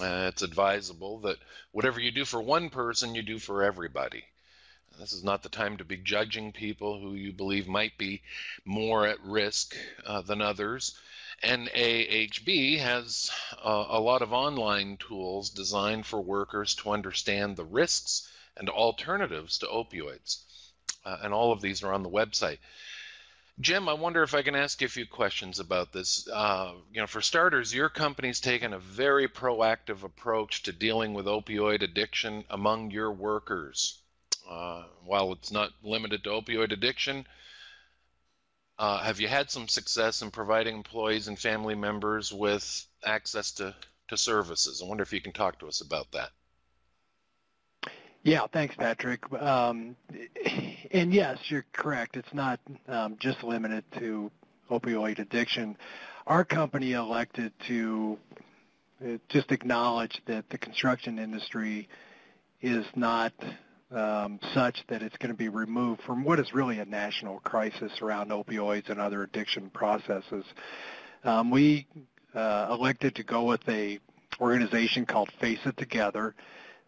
Uh, 0.00 0.28
it's 0.28 0.42
advisable 0.42 1.18
that 1.20 1.38
whatever 1.72 2.00
you 2.00 2.10
do 2.10 2.24
for 2.24 2.40
one 2.40 2.68
person, 2.70 3.14
you 3.14 3.22
do 3.22 3.38
for 3.38 3.62
everybody. 3.62 4.24
This 4.98 5.12
is 5.12 5.24
not 5.24 5.42
the 5.42 5.48
time 5.48 5.76
to 5.76 5.84
be 5.84 5.96
judging 5.98 6.52
people 6.52 6.98
who 6.98 7.14
you 7.14 7.32
believe 7.32 7.68
might 7.68 7.98
be 7.98 8.22
more 8.64 9.06
at 9.06 9.20
risk 9.22 9.76
uh, 10.06 10.22
than 10.22 10.40
others. 10.40 10.98
NAHB 11.42 12.78
has 12.78 13.30
uh, 13.62 13.86
a 13.88 14.00
lot 14.00 14.22
of 14.22 14.32
online 14.32 14.96
tools 14.96 15.50
designed 15.50 16.06
for 16.06 16.20
workers 16.20 16.74
to 16.76 16.90
understand 16.90 17.56
the 17.56 17.64
risks 17.64 18.30
and 18.56 18.68
alternatives 18.68 19.58
to 19.58 19.66
opioids. 19.66 20.42
Uh, 21.04 21.18
and 21.22 21.32
all 21.32 21.52
of 21.52 21.60
these 21.60 21.82
are 21.82 21.92
on 21.92 22.02
the 22.02 22.10
website. 22.10 22.58
Jim, 23.58 23.88
I 23.88 23.94
wonder 23.94 24.22
if 24.22 24.34
I 24.34 24.42
can 24.42 24.54
ask 24.54 24.80
you 24.80 24.86
a 24.86 24.90
few 24.90 25.06
questions 25.06 25.60
about 25.60 25.92
this. 25.92 26.28
Uh, 26.28 26.72
you 26.92 27.00
know, 27.00 27.06
for 27.06 27.22
starters, 27.22 27.72
your 27.72 27.88
company's 27.88 28.40
taken 28.40 28.74
a 28.74 28.78
very 28.78 29.28
proactive 29.28 30.02
approach 30.02 30.62
to 30.64 30.72
dealing 30.72 31.14
with 31.14 31.26
opioid 31.26 31.82
addiction 31.82 32.44
among 32.50 32.90
your 32.90 33.10
workers 33.10 34.02
uh, 34.48 34.84
while 35.04 35.32
it's 35.32 35.50
not 35.50 35.72
limited 35.82 36.22
to 36.24 36.30
opioid 36.30 36.70
addiction, 36.70 37.26
uh, 38.78 38.98
have 38.98 39.20
you 39.20 39.28
had 39.28 39.50
some 39.50 39.68
success 39.68 40.22
in 40.22 40.30
providing 40.30 40.76
employees 40.76 41.28
and 41.28 41.38
family 41.38 41.74
members 41.74 42.32
with 42.32 42.86
access 43.04 43.52
to, 43.52 43.74
to 44.08 44.16
services? 44.16 44.82
I 44.84 44.88
wonder 44.88 45.02
if 45.02 45.12
you 45.12 45.20
can 45.20 45.32
talk 45.32 45.58
to 45.60 45.66
us 45.66 45.80
about 45.80 46.12
that. 46.12 46.30
Yeah, 48.22 48.46
thanks, 48.52 48.74
Patrick. 48.74 49.32
Um, 49.32 49.96
and 50.90 51.14
yes, 51.14 51.38
you're 51.48 51.64
correct. 51.72 52.16
It's 52.16 52.34
not 52.34 52.60
um, 52.88 53.16
just 53.20 53.42
limited 53.44 53.84
to 53.98 54.30
opioid 54.70 55.20
addiction. 55.20 55.76
Our 56.26 56.44
company 56.44 56.92
elected 56.92 57.52
to 57.68 58.18
uh, 59.00 59.18
just 59.28 59.52
acknowledge 59.52 60.20
that 60.26 60.50
the 60.50 60.58
construction 60.58 61.18
industry 61.18 61.88
is 62.60 62.84
not 62.96 63.32
um, 63.90 64.40
such 64.52 64.82
that 64.88 65.02
it's 65.02 65.16
going 65.18 65.30
to 65.30 65.36
be 65.36 65.48
removed 65.48 66.02
from 66.02 66.24
what 66.24 66.40
is 66.40 66.52
really 66.52 66.78
a 66.80 66.84
national 66.84 67.40
crisis 67.40 67.92
around 68.02 68.30
opioids 68.30 68.90
and 68.90 69.00
other 69.00 69.22
addiction 69.22 69.70
processes. 69.70 70.44
Um, 71.24 71.50
we 71.50 71.86
uh, 72.34 72.68
elected 72.70 73.14
to 73.16 73.22
go 73.22 73.44
with 73.44 73.66
a 73.68 73.98
organization 74.40 75.06
called 75.06 75.30
Face 75.40 75.60
It 75.64 75.76
Together, 75.76 76.34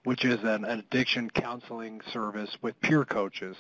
which 0.05 0.25
is 0.25 0.39
an, 0.43 0.65
an 0.65 0.81
addiction 0.81 1.31
counseling 1.31 2.01
service 2.13 2.57
with 2.63 2.79
peer 2.81 3.05
coaches. 3.05 3.57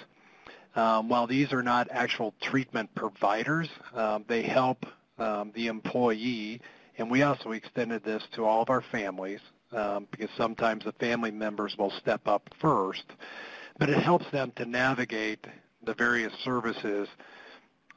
Um, 0.74 1.08
while 1.08 1.26
these 1.26 1.52
are 1.52 1.62
not 1.62 1.88
actual 1.90 2.34
treatment 2.40 2.94
providers, 2.94 3.68
um, 3.94 4.24
they 4.28 4.42
help 4.42 4.84
um, 5.18 5.52
the 5.54 5.66
employee, 5.66 6.60
and 6.98 7.10
we 7.10 7.22
also 7.22 7.52
extended 7.52 8.04
this 8.04 8.22
to 8.34 8.44
all 8.44 8.62
of 8.62 8.70
our 8.70 8.82
families 8.92 9.40
um, 9.72 10.06
because 10.10 10.30
sometimes 10.36 10.84
the 10.84 10.92
family 10.92 11.30
members 11.30 11.76
will 11.76 11.90
step 11.90 12.26
up 12.26 12.48
first, 12.60 13.04
but 13.78 13.90
it 13.90 13.98
helps 13.98 14.30
them 14.30 14.52
to 14.56 14.64
navigate 14.64 15.46
the 15.82 15.94
various 15.94 16.32
services 16.44 17.08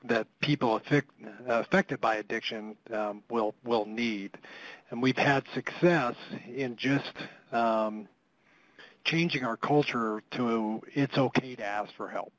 that 0.04 0.28
people 0.40 0.76
affect, 0.76 1.10
affected 1.48 2.02
by 2.02 2.16
addiction 2.16 2.76
um, 2.94 3.24
will 3.30 3.54
will 3.64 3.86
need, 3.86 4.32
and 4.90 5.02
we've 5.02 5.18
had 5.18 5.44
success 5.54 6.16
in 6.48 6.76
just 6.76 7.14
um, 7.52 8.08
changing 9.04 9.44
our 9.44 9.58
culture 9.58 10.24
to 10.32 10.82
it's 10.94 11.18
okay 11.18 11.56
to 11.56 11.66
ask 11.66 11.94
for 11.96 12.08
help. 12.08 12.34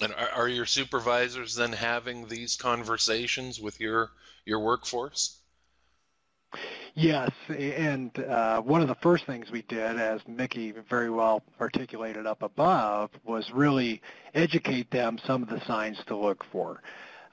And 0.00 0.12
are, 0.14 0.30
are 0.34 0.48
your 0.48 0.66
supervisors 0.66 1.54
then 1.54 1.72
having 1.72 2.26
these 2.26 2.56
conversations 2.56 3.60
with 3.60 3.80
your 3.80 4.10
your 4.44 4.60
workforce? 4.60 5.38
Yes, 6.94 7.30
and 7.48 8.16
uh, 8.18 8.60
one 8.60 8.82
of 8.82 8.88
the 8.88 8.94
first 8.96 9.24
things 9.24 9.50
we 9.50 9.62
did, 9.62 9.98
as 9.98 10.20
Mickey 10.28 10.72
very 10.72 11.08
well 11.08 11.42
articulated 11.60 12.26
up 12.26 12.42
above, 12.42 13.10
was 13.24 13.50
really 13.52 14.02
educate 14.34 14.90
them 14.90 15.18
some 15.26 15.42
of 15.42 15.48
the 15.48 15.64
signs 15.64 15.98
to 16.06 16.16
look 16.16 16.44
for. 16.52 16.82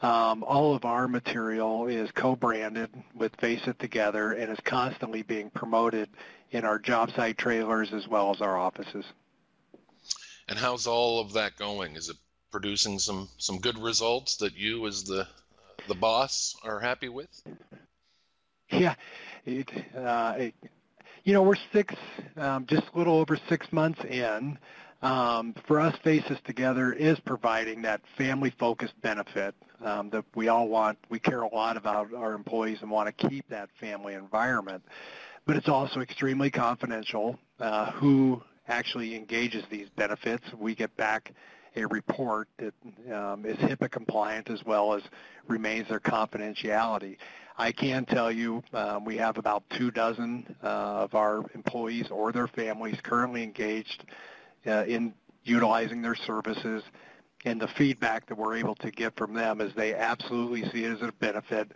Um, 0.02 0.46
all 0.46 0.74
of 0.74 0.86
our 0.86 1.10
material 1.10 1.88
is 1.88 2.10
co-branded 2.12 2.90
with 3.14 3.36
Face 3.36 3.68
It 3.68 3.80
Together 3.80 4.32
and 4.32 4.50
is 4.50 4.60
constantly 4.64 5.24
being 5.24 5.50
promoted 5.50 6.10
in 6.52 6.64
our 6.64 6.80
job 6.80 7.12
site 7.12 7.38
trailers 7.38 7.92
as 7.92 8.08
well 8.08 8.32
as 8.34 8.40
our 8.40 8.58
offices. 8.58 9.04
And 10.48 10.58
how's 10.58 10.88
all 10.88 11.20
of 11.20 11.34
that 11.34 11.58
going? 11.58 11.98
Is 11.98 12.08
it 12.10 12.16
producing 12.50 12.98
some 12.98 13.30
some 13.38 13.60
good 13.60 13.78
results 13.78 14.38
that 14.38 14.56
you 14.56 14.88
as 14.88 15.04
the 15.04 15.28
the 15.88 15.96
boss 15.96 16.56
are 16.64 16.80
happy 16.80 17.10
with? 17.10 17.30
Yeah, 18.80 18.94
it, 19.46 19.68
uh, 19.98 20.36
it, 20.38 20.54
you 21.24 21.34
know, 21.34 21.42
we're 21.42 21.56
six, 21.74 21.96
um, 22.38 22.68
just 22.68 22.84
a 22.94 22.98
little 22.98 23.18
over 23.18 23.38
six 23.50 23.72
months 23.74 24.00
in. 24.06 24.60
Um, 25.02 25.56
for 25.66 25.80
us, 25.80 25.96
Face 26.04 26.24
It 26.30 26.40
Together 26.46 26.94
is 26.94 27.20
providing 27.22 27.82
that 27.84 28.02
family-focused 28.16 28.94
benefit 29.02 29.56
um, 29.84 30.12
that 30.12 30.24
we 30.36 30.50
all 30.50 30.68
want. 30.68 31.00
We 31.10 31.20
care 31.20 31.42
a 31.42 31.54
lot 31.54 31.78
about 31.78 32.14
our 32.14 32.34
employees 32.34 32.80
and 32.82 32.92
want 32.92 33.08
to 33.08 33.28
keep 33.30 33.48
that 33.50 33.70
family 33.80 34.14
environment. 34.14 34.84
But 35.48 35.56
it's 35.56 35.70
also 35.70 36.02
extremely 36.02 36.52
confidential 36.52 37.40
uh, 37.60 37.92
who 37.94 38.44
actually 38.68 39.16
engages 39.16 39.64
these 39.72 39.88
benefits. 39.96 40.44
We 40.56 40.76
get 40.76 40.96
back 40.96 41.34
a 41.82 41.88
report 41.88 42.48
that 42.58 42.74
um, 43.14 43.46
is 43.46 43.58
HIPAA 43.58 43.90
compliant 43.90 44.50
as 44.50 44.64
well 44.66 44.94
as 44.94 45.04
remains 45.48 45.90
their 45.90 46.00
confidentiality. 46.00 47.18
I 47.58 47.72
can 47.72 48.06
tell 48.06 48.32
you 48.32 48.64
um, 48.74 49.04
we 49.04 49.18
have 49.18 49.38
about 49.38 49.64
two 49.72 49.92
dozen 49.92 50.56
uh, 50.64 50.68
of 50.68 51.16
our 51.16 51.44
employees 51.54 52.08
or 52.10 52.32
their 52.32 52.48
families 52.48 52.98
currently 53.04 53.44
engaged 53.44 54.06
uh, 54.66 54.86
in 54.86 55.14
utilizing 55.44 56.02
their 56.02 56.16
services. 56.16 56.84
And 57.46 57.60
the 57.60 57.68
feedback 57.68 58.28
that 58.28 58.38
we're 58.38 58.58
able 58.58 58.76
to 58.76 58.92
get 58.92 59.16
from 59.18 59.34
them 59.34 59.62
is 59.62 59.74
they 59.74 59.94
absolutely 59.94 60.70
see 60.70 60.86
it 60.86 60.92
as 60.92 61.02
a 61.02 61.12
benefit. 61.14 61.72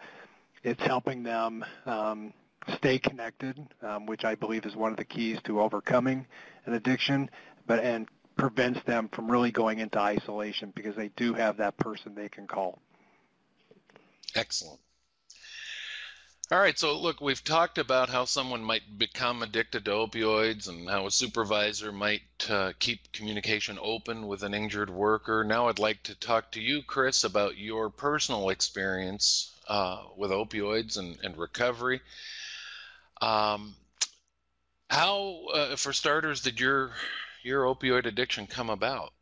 It's 0.63 0.81
helping 0.81 1.23
them 1.23 1.65
um, 1.85 2.33
stay 2.75 2.99
connected, 2.99 3.59
um, 3.81 4.05
which 4.05 4.23
I 4.23 4.35
believe 4.35 4.65
is 4.65 4.75
one 4.75 4.91
of 4.91 4.97
the 4.97 5.05
keys 5.05 5.39
to 5.45 5.61
overcoming 5.61 6.25
an 6.65 6.73
addiction, 6.73 7.29
but 7.67 7.79
and 7.79 8.07
prevents 8.35 8.81
them 8.83 9.09
from 9.09 9.29
really 9.29 9.51
going 9.51 9.79
into 9.79 9.99
isolation 9.99 10.71
because 10.75 10.95
they 10.95 11.09
do 11.09 11.33
have 11.33 11.57
that 11.57 11.77
person 11.77 12.15
they 12.15 12.29
can 12.29 12.47
call. 12.47 12.79
Excellent. 14.35 14.79
All 16.51 16.59
right, 16.59 16.77
so 16.77 16.99
look, 16.99 17.21
we've 17.21 17.43
talked 17.43 17.77
about 17.77 18.09
how 18.09 18.25
someone 18.25 18.63
might 18.63 18.97
become 18.97 19.41
addicted 19.41 19.85
to 19.85 19.91
opioids 19.91 20.67
and 20.67 20.87
how 20.89 21.07
a 21.07 21.11
supervisor 21.11 21.91
might 21.91 22.21
uh, 22.49 22.73
keep 22.79 23.11
communication 23.11 23.79
open 23.81 24.27
with 24.27 24.43
an 24.43 24.53
injured 24.53 24.89
worker. 24.89 25.43
Now 25.43 25.67
I'd 25.67 25.79
like 25.79 26.03
to 26.03 26.15
talk 26.15 26.51
to 26.51 26.61
you, 26.61 26.83
Chris, 26.83 27.23
about 27.23 27.57
your 27.57 27.89
personal 27.89 28.49
experience 28.49 29.55
uh, 29.67 30.03
with 30.17 30.31
opioids 30.31 30.97
and, 30.97 31.17
and 31.23 31.37
recovery. 31.37 32.01
Um, 33.21 33.73
how, 34.89 35.45
uh, 35.53 35.75
for 35.77 35.93
starters, 35.93 36.41
did 36.41 36.59
your 36.59 36.91
your 37.43 37.63
opioid 37.63 38.05
addiction 38.05 38.47
come 38.47 38.69
about? 38.69 39.13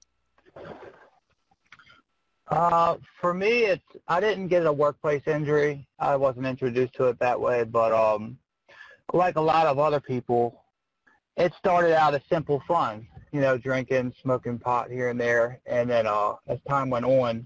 Uh, 2.47 2.97
for 3.19 3.33
me, 3.33 3.63
it's 3.63 3.83
I 4.07 4.19
didn't 4.19 4.49
get 4.49 4.65
a 4.65 4.73
workplace 4.73 5.23
injury. 5.25 5.87
I 5.99 6.17
wasn't 6.17 6.45
introduced 6.45 6.93
to 6.95 7.05
it 7.05 7.19
that 7.19 7.39
way, 7.39 7.63
but 7.63 7.93
um, 7.93 8.37
like 9.13 9.37
a 9.37 9.41
lot 9.41 9.67
of 9.67 9.79
other 9.79 10.01
people, 10.01 10.63
it 11.37 11.53
started 11.57 11.93
out 11.93 12.13
as 12.13 12.21
simple 12.29 12.61
fun. 12.67 13.07
You 13.31 13.39
know, 13.39 13.57
drinking, 13.57 14.13
smoking 14.21 14.59
pot 14.59 14.91
here 14.91 15.09
and 15.09 15.19
there, 15.19 15.61
and 15.65 15.89
then 15.89 16.05
uh, 16.05 16.33
as 16.47 16.59
time 16.67 16.89
went 16.89 17.05
on, 17.05 17.45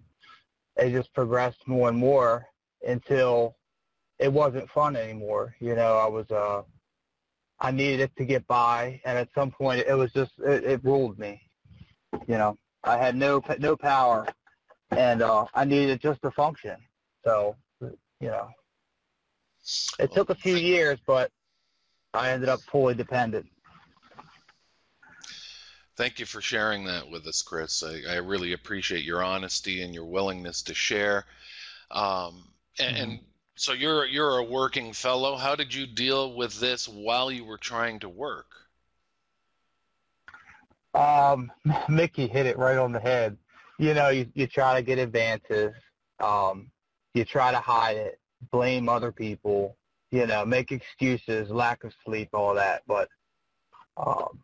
it 0.77 0.91
just 0.91 1.13
progressed 1.13 1.67
more 1.67 1.89
and 1.89 1.98
more 1.98 2.48
until 2.88 3.55
it 4.17 4.34
wasn't 4.34 4.70
fun 4.72 4.96
anymore. 4.96 5.55
You 5.60 5.75
know, 5.75 5.98
I 5.98 6.08
was 6.08 6.29
uh, 6.32 6.63
I 7.60 7.72
needed 7.72 8.02
it 8.02 8.12
to 8.18 8.26
get 8.26 8.46
by, 8.48 9.02
and 9.06 9.18
at 9.18 9.30
some 9.34 9.52
point, 9.52 9.86
it 9.88 9.94
was 9.94 10.12
just 10.12 10.32
it, 10.40 10.64
it 10.64 10.84
ruled 10.84 11.18
me. 11.18 11.42
You 12.28 12.38
know, 12.38 12.58
I 12.84 12.98
had 12.98 13.16
no 13.16 13.42
no 13.60 13.76
power 13.76 14.28
and 14.92 15.22
uh, 15.22 15.46
I 15.54 15.66
needed 15.66 16.02
just 16.02 16.22
to 16.22 16.32
function. 16.32 16.76
So, 17.24 17.56
you 17.82 18.28
know, 18.28 18.50
it 20.00 20.12
took 20.14 20.30
a 20.30 20.36
few 20.36 20.56
years, 20.56 21.00
but 21.06 21.32
I 22.14 22.30
ended 22.30 22.50
up 22.50 22.62
fully 22.62 22.94
dependent. 22.94 23.48
Thank 25.98 26.20
you 26.20 26.26
for 26.26 26.42
sharing 26.42 26.84
that 26.86 27.10
with 27.10 27.26
us, 27.26 27.42
Chris. 27.42 27.82
I, 27.82 28.02
I 28.10 28.16
really 28.18 28.54
appreciate 28.54 29.06
your 29.06 29.24
honesty 29.24 29.82
and 29.82 29.94
your 29.94 30.06
willingness 30.06 30.62
to 30.64 30.74
share. 30.74 31.26
Um, 31.90 32.44
and, 32.80 32.96
mm-hmm. 32.96 33.12
and 33.12 33.20
so 33.56 33.74
you're 33.74 34.06
you're 34.06 34.38
a 34.38 34.44
working 34.44 34.94
fellow. 34.94 35.36
How 35.36 35.56
did 35.56 35.74
you 35.74 35.88
deal 35.88 36.36
with 36.36 36.60
this 36.60 36.88
while 36.88 37.32
you 37.32 37.46
were 37.46 37.58
trying 37.58 38.00
to 38.00 38.10
work? 38.10 38.48
Um, 40.94 41.52
Mickey 41.90 42.28
hit 42.28 42.46
it 42.46 42.58
right 42.58 42.78
on 42.78 42.92
the 42.92 43.00
head 43.00 43.38
you 43.78 43.94
know, 43.94 44.10
you, 44.10 44.28
you 44.34 44.48
try 44.48 44.76
to 44.76 44.82
get 44.82 45.00
advances. 45.00 45.74
Um, 46.20 46.72
you 47.14 47.26
try 47.26 47.52
to 47.52 47.60
hide 47.60 47.98
it, 47.98 48.20
blame 48.52 48.90
other 48.90 49.12
people, 49.12 49.78
you 50.12 50.26
know, 50.28 50.46
make 50.46 50.72
excuses, 50.72 51.50
lack 51.50 51.84
of 51.84 51.94
sleep, 52.06 52.30
all 52.34 52.56
that. 52.56 52.84
But 52.88 53.10
um, 53.98 54.40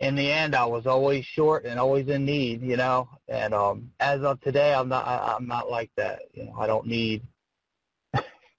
in 0.00 0.14
the 0.14 0.30
end, 0.30 0.54
I 0.54 0.64
was 0.64 0.86
always 0.86 1.24
short 1.24 1.64
and 1.64 1.78
always 1.78 2.08
in 2.08 2.24
need, 2.24 2.62
you 2.62 2.76
know. 2.76 3.08
And 3.28 3.54
um, 3.54 3.90
as 4.00 4.22
of 4.22 4.40
today, 4.40 4.74
I'm 4.74 4.88
not. 4.88 5.06
I, 5.06 5.34
I'm 5.34 5.46
not 5.46 5.70
like 5.70 5.90
that. 5.96 6.20
You 6.32 6.46
know, 6.46 6.54
I 6.58 6.66
don't 6.66 6.86
need. 6.86 7.22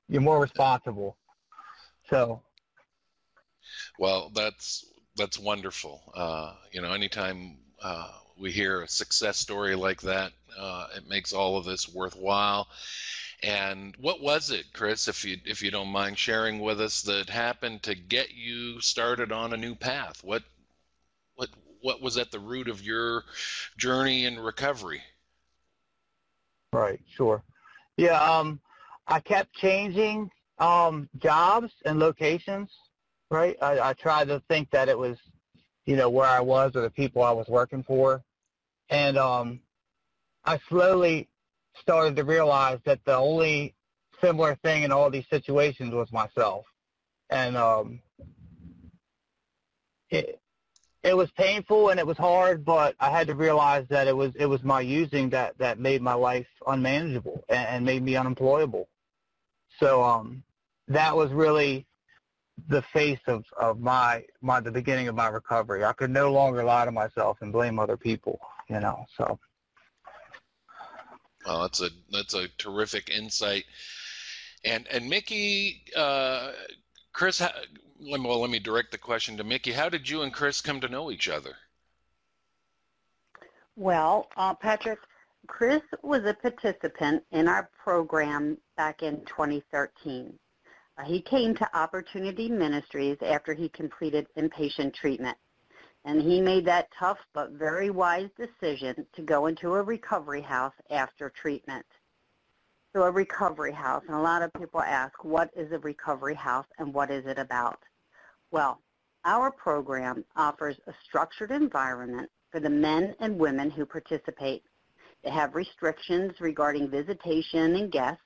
You're 0.10 0.22
more 0.22 0.42
responsible. 0.42 1.16
So. 2.10 2.42
Well, 4.00 4.32
that's 4.34 4.86
that's 5.16 5.38
wonderful. 5.38 6.02
Uh, 6.16 6.54
you 6.72 6.82
know, 6.82 6.92
anytime 6.92 7.58
uh, 7.82 8.10
we 8.38 8.52
hear 8.52 8.82
a 8.82 8.88
success 8.88 9.38
story 9.38 9.76
like 9.76 10.02
that, 10.02 10.32
uh, 10.58 10.88
it 10.96 11.08
makes 11.08 11.34
all 11.34 11.58
of 11.58 11.66
this 11.66 11.94
worthwhile. 11.94 12.68
And 13.44 13.96
what 13.98 14.22
was 14.22 14.52
it, 14.52 14.66
Chris, 14.74 15.08
if 15.08 15.24
you 15.24 15.38
if 15.46 15.62
you 15.62 15.72
don't 15.72 15.90
mind 15.90 16.18
sharing 16.18 16.60
with 16.60 16.82
us, 16.82 17.02
that 17.04 17.30
happened 17.30 17.84
to 17.84 17.96
get 17.96 18.34
you 18.34 18.82
started 18.82 19.32
on 19.32 19.54
a 19.54 19.58
new 19.58 19.76
path? 19.76 20.22
What 20.24 20.44
what 21.36 21.50
what 21.82 22.02
was 22.02 22.18
at 22.18 22.32
the 22.32 22.40
root 22.40 22.68
of 22.68 22.82
your 22.82 23.24
journey 23.78 24.26
and 24.26 24.44
recovery? 24.44 25.02
Right, 26.74 27.00
sure. 27.10 27.44
Yeah, 27.98 28.20
um, 28.22 28.60
I 29.10 29.20
kept 29.20 29.54
changing 29.54 30.30
um, 30.60 31.10
jobs 31.18 31.72
and 31.84 32.00
locations. 32.00 32.70
Right, 33.32 33.58
I, 33.62 33.90
I 33.90 33.94
tried 33.94 34.28
to 34.30 34.42
think 34.48 34.72
that 34.72 34.90
it 34.90 34.98
was, 34.98 35.18
you 35.86 35.96
know, 35.96 36.10
where 36.10 36.28
I 36.28 36.40
was 36.40 36.76
or 36.76 36.82
the 36.82 36.90
people 36.90 37.22
I 37.22 37.32
was 37.32 37.48
working 37.48 37.84
for, 37.84 38.24
and 38.90 39.18
um, 39.18 39.60
I 40.44 40.60
slowly 40.68 41.28
started 41.80 42.16
to 42.16 42.24
realize 42.24 42.80
that 42.86 43.00
the 43.06 43.16
only 43.16 43.76
similar 44.20 44.56
thing 44.64 44.82
in 44.82 44.92
all 44.92 45.12
these 45.12 45.28
situations 45.30 45.94
was 45.94 46.12
myself, 46.12 46.66
and 47.30 47.56
um, 47.56 48.02
it 50.10 50.40
it 51.04 51.16
was 51.16 51.30
painful 51.38 51.90
and 51.90 52.00
it 52.00 52.08
was 52.08 52.18
hard, 52.18 52.66
but 52.66 52.96
I 53.00 53.10
had 53.10 53.28
to 53.28 53.36
realize 53.36 53.86
that 53.90 54.08
it 54.08 54.16
was 54.16 54.32
it 54.36 54.48
was 54.48 54.64
my 54.64 54.82
using 54.82 55.30
that 55.30 55.58
that 55.60 55.80
made 55.80 56.02
my 56.02 56.16
life 56.16 56.48
unmanageable 56.66 57.44
and, 57.48 57.68
and 57.68 57.86
made 57.86 58.04
me 58.04 58.16
unemployable. 58.16 58.88
So 59.80 60.04
um, 60.04 60.44
that 60.88 61.16
was 61.16 61.32
really 61.32 61.86
the 62.68 62.82
face 62.82 63.20
of, 63.28 63.46
of 63.60 63.80
my 63.80 64.24
my 64.42 64.60
the 64.60 64.72
beginning 64.72 65.08
of 65.08 65.16
my 65.16 65.28
recovery. 65.28 65.86
I 65.86 65.94
could 65.94 66.10
no 66.10 66.32
longer 66.32 66.64
lie 66.64 66.86
to 66.86 66.92
myself 66.92 67.38
and 67.42 67.54
blame 67.54 67.80
other 67.80 67.98
people, 67.98 68.40
you 68.68 68.80
know. 68.80 69.06
So 69.18 69.40
well, 71.46 71.62
that's 71.62 71.82
a 71.82 71.90
that's 72.12 72.34
a 72.34 72.48
terrific 72.58 73.10
insight. 73.10 73.66
And 74.66 74.88
and 74.92 75.10
Mickey, 75.10 75.84
uh, 75.96 76.52
Chris, 77.14 77.42
well, 78.02 78.42
let 78.42 78.50
me 78.50 78.60
direct 78.60 78.92
the 78.92 78.98
question 78.98 79.38
to 79.38 79.44
Mickey. 79.44 79.72
How 79.72 79.90
did 79.90 80.10
you 80.10 80.24
and 80.24 80.34
Chris 80.34 80.62
come 80.62 80.82
to 80.82 80.90
know 80.90 81.12
each 81.12 81.30
other? 81.30 81.56
Well, 83.76 84.28
uh, 84.36 84.54
Patrick, 84.56 85.00
Chris 85.48 85.82
was 86.04 86.24
a 86.26 86.34
participant 86.34 87.24
in 87.32 87.48
our 87.48 87.70
program 87.84 88.58
back 88.78 89.02
in 89.04 89.24
2013. 89.26 90.38
Uh, 90.98 91.04
he 91.04 91.22
came 91.22 91.56
to 91.56 91.78
Opportunity 91.78 92.50
Ministries 92.50 93.18
after 93.22 93.54
he 93.54 93.70
completed 93.70 94.28
inpatient 94.38 94.94
treatment. 94.94 95.38
And 96.06 96.22
he 96.22 96.40
made 96.42 96.66
that 96.66 96.90
tough 96.98 97.18
but 97.34 97.52
very 97.52 97.90
wise 97.90 98.30
decision 98.38 99.06
to 99.14 99.22
go 99.22 99.48
into 99.48 99.76
a 99.76 99.84
recovery 99.84 100.42
house 100.42 100.74
after 100.90 101.30
treatment. 101.30 101.86
So 102.94 103.04
a 103.04 103.12
recovery 103.12 103.74
house, 103.74 104.04
and 104.08 104.16
a 104.16 104.22
lot 104.22 104.42
of 104.42 104.52
people 104.54 104.82
ask, 104.82 105.24
what 105.24 105.52
is 105.56 105.72
a 105.72 105.80
recovery 105.80 106.36
house 106.36 106.66
and 106.80 106.94
what 106.94 107.12
is 107.12 107.26
it 107.26 107.38
about? 107.38 107.80
Well, 108.52 108.82
our 109.26 109.52
program 109.52 110.26
offers 110.36 110.78
a 110.88 110.94
structured 111.04 111.52
environment 111.52 112.30
for 112.52 112.60
the 112.60 112.70
men 112.70 113.16
and 113.20 113.38
women 113.38 113.70
who 113.70 113.86
participate. 113.86 114.64
They 115.24 115.32
have 115.32 115.56
restrictions 115.56 116.40
regarding 116.40 116.90
visitation 116.90 117.76
and 117.76 117.92
guests, 117.92 118.24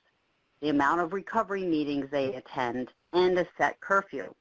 the 0.60 0.68
amount 0.68 1.00
of 1.00 1.12
recovery 1.12 1.64
meetings 1.64 2.08
they 2.10 2.34
attend, 2.34 2.90
and 3.12 3.38
a 3.38 3.46
set 3.58 3.80
curfew. 3.80 4.32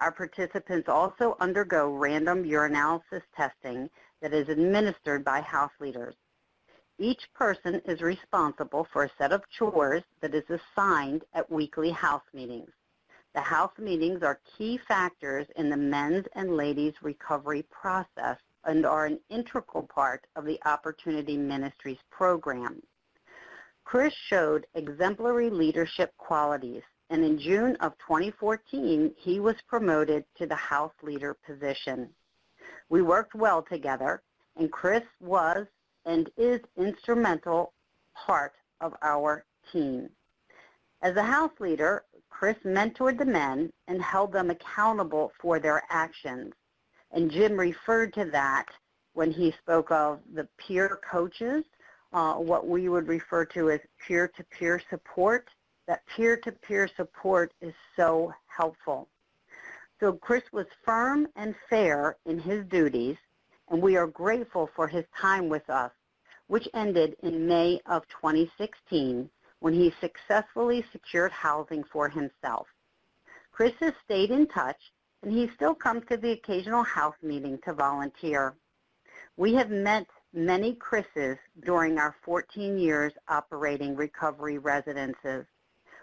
Our 0.00 0.12
participants 0.12 0.88
also 0.88 1.36
undergo 1.40 1.88
random 1.88 2.44
urinalysis 2.44 3.22
testing 3.34 3.90
that 4.20 4.32
is 4.32 4.48
administered 4.48 5.24
by 5.24 5.40
house 5.40 5.72
leaders. 5.80 6.14
Each 6.98 7.32
person 7.34 7.80
is 7.84 8.00
responsible 8.00 8.86
for 8.92 9.04
a 9.04 9.10
set 9.18 9.32
of 9.32 9.48
chores 9.50 10.02
that 10.20 10.34
is 10.34 10.44
assigned 10.50 11.24
at 11.32 11.50
weekly 11.50 11.90
house 11.90 12.24
meetings. 12.32 12.70
The 13.34 13.40
house 13.40 13.76
meetings 13.78 14.22
are 14.22 14.40
key 14.56 14.78
factors 14.88 15.46
in 15.56 15.70
the 15.70 15.76
men's 15.76 16.26
and 16.34 16.56
ladies' 16.56 17.02
recovery 17.02 17.62
process 17.70 18.38
and 18.64 18.84
are 18.84 19.06
an 19.06 19.20
integral 19.30 19.82
part 19.82 20.26
of 20.36 20.44
the 20.44 20.60
Opportunity 20.64 21.36
Ministries 21.36 21.98
program. 22.10 22.82
Chris 23.84 24.12
showed 24.28 24.66
exemplary 24.74 25.48
leadership 25.48 26.14
qualities, 26.18 26.82
and 27.10 27.24
in 27.24 27.38
June 27.38 27.76
of 27.76 27.96
2014, 27.98 29.14
he 29.16 29.40
was 29.40 29.56
promoted 29.66 30.24
to 30.36 30.46
the 30.46 30.54
house 30.54 30.92
leader 31.02 31.34
position. 31.46 32.10
We 32.90 33.02
worked 33.02 33.34
well 33.34 33.62
together, 33.62 34.22
and 34.56 34.70
Chris 34.70 35.04
was 35.20 35.66
and 36.04 36.30
is 36.36 36.60
instrumental 36.76 37.72
part 38.14 38.52
of 38.80 38.94
our 39.02 39.44
team. 39.72 40.10
As 41.00 41.16
a 41.16 41.22
house 41.22 41.52
leader, 41.60 42.04
Chris 42.28 42.56
mentored 42.64 43.18
the 43.18 43.24
men 43.24 43.72
and 43.86 44.02
held 44.02 44.32
them 44.32 44.50
accountable 44.50 45.32
for 45.40 45.58
their 45.58 45.82
actions. 45.90 46.52
And 47.12 47.30
Jim 47.30 47.58
referred 47.58 48.12
to 48.14 48.24
that 48.26 48.66
when 49.14 49.30
he 49.30 49.52
spoke 49.62 49.90
of 49.90 50.20
the 50.34 50.48
peer 50.58 51.00
coaches, 51.10 51.64
uh, 52.12 52.34
what 52.34 52.66
we 52.66 52.88
would 52.88 53.08
refer 53.08 53.44
to 53.44 53.70
as 53.70 53.80
peer-to-peer 54.06 54.80
support. 54.88 55.48
That 55.86 56.06
peer-to-peer 56.06 56.88
support 56.96 57.52
is 57.60 57.74
so 57.96 58.32
helpful. 58.46 59.08
So 60.00 60.12
Chris 60.12 60.44
was 60.52 60.66
firm 60.84 61.28
and 61.34 61.54
fair 61.68 62.16
in 62.24 62.38
his 62.38 62.64
duties, 62.66 63.16
and 63.68 63.82
we 63.82 63.96
are 63.96 64.06
grateful 64.06 64.70
for 64.76 64.86
his 64.86 65.04
time 65.20 65.48
with 65.48 65.68
us, 65.68 65.92
which 66.46 66.68
ended 66.74 67.16
in 67.22 67.46
May 67.46 67.80
of 67.86 68.06
2016 68.08 69.28
when 69.60 69.74
he 69.74 69.92
successfully 70.00 70.84
secured 70.92 71.32
housing 71.32 71.82
for 71.84 72.08
himself. 72.08 72.68
Chris 73.50 73.74
has 73.80 73.92
stayed 74.04 74.30
in 74.30 74.46
touch, 74.46 74.92
and 75.22 75.32
he 75.32 75.50
still 75.54 75.74
comes 75.74 76.02
to 76.08 76.16
the 76.16 76.32
occasional 76.32 76.82
house 76.82 77.16
meeting 77.22 77.58
to 77.64 77.72
volunteer. 77.72 78.54
We 79.36 79.54
have 79.54 79.70
met 79.70 80.06
many 80.32 80.74
Chris's 80.74 81.38
during 81.64 81.98
our 81.98 82.14
14 82.24 82.78
years 82.78 83.12
operating 83.28 83.96
recovery 83.96 84.58
residences. 84.58 85.46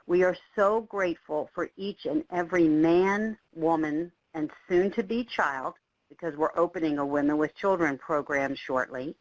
We 0.08 0.24
are 0.24 0.38
so 0.56 0.82
grateful 0.82 1.50
for 1.54 1.70
each 1.78 2.06
and 2.06 2.24
every 2.32 2.68
man, 2.68 3.38
woman, 3.56 4.12
and 4.34 4.52
soon-to-be 4.68 5.26
child, 5.26 5.76
because 6.10 6.36
we're 6.38 6.58
opening 6.58 7.00
a 7.00 7.06
Women 7.06 7.38
with 7.38 7.56
Children 7.56 7.98
program 7.98 8.56
shortly, 8.56 9.16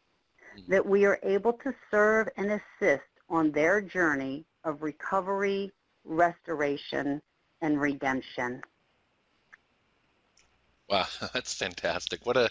mm-hmm. 0.57 0.71
that 0.71 0.85
we 0.85 1.05
are 1.05 1.19
able 1.23 1.53
to 1.53 1.73
serve 1.89 2.27
and 2.37 2.51
assist 2.51 3.03
on 3.29 3.51
their 3.51 3.81
journey 3.81 4.45
of 4.63 4.83
recovery, 4.83 5.71
restoration, 6.03 7.21
and 7.61 7.81
redemption. 7.81 8.61
Wow, 10.89 11.07
that's 11.33 11.53
fantastic. 11.53 12.25
What 12.25 12.37
a 12.37 12.49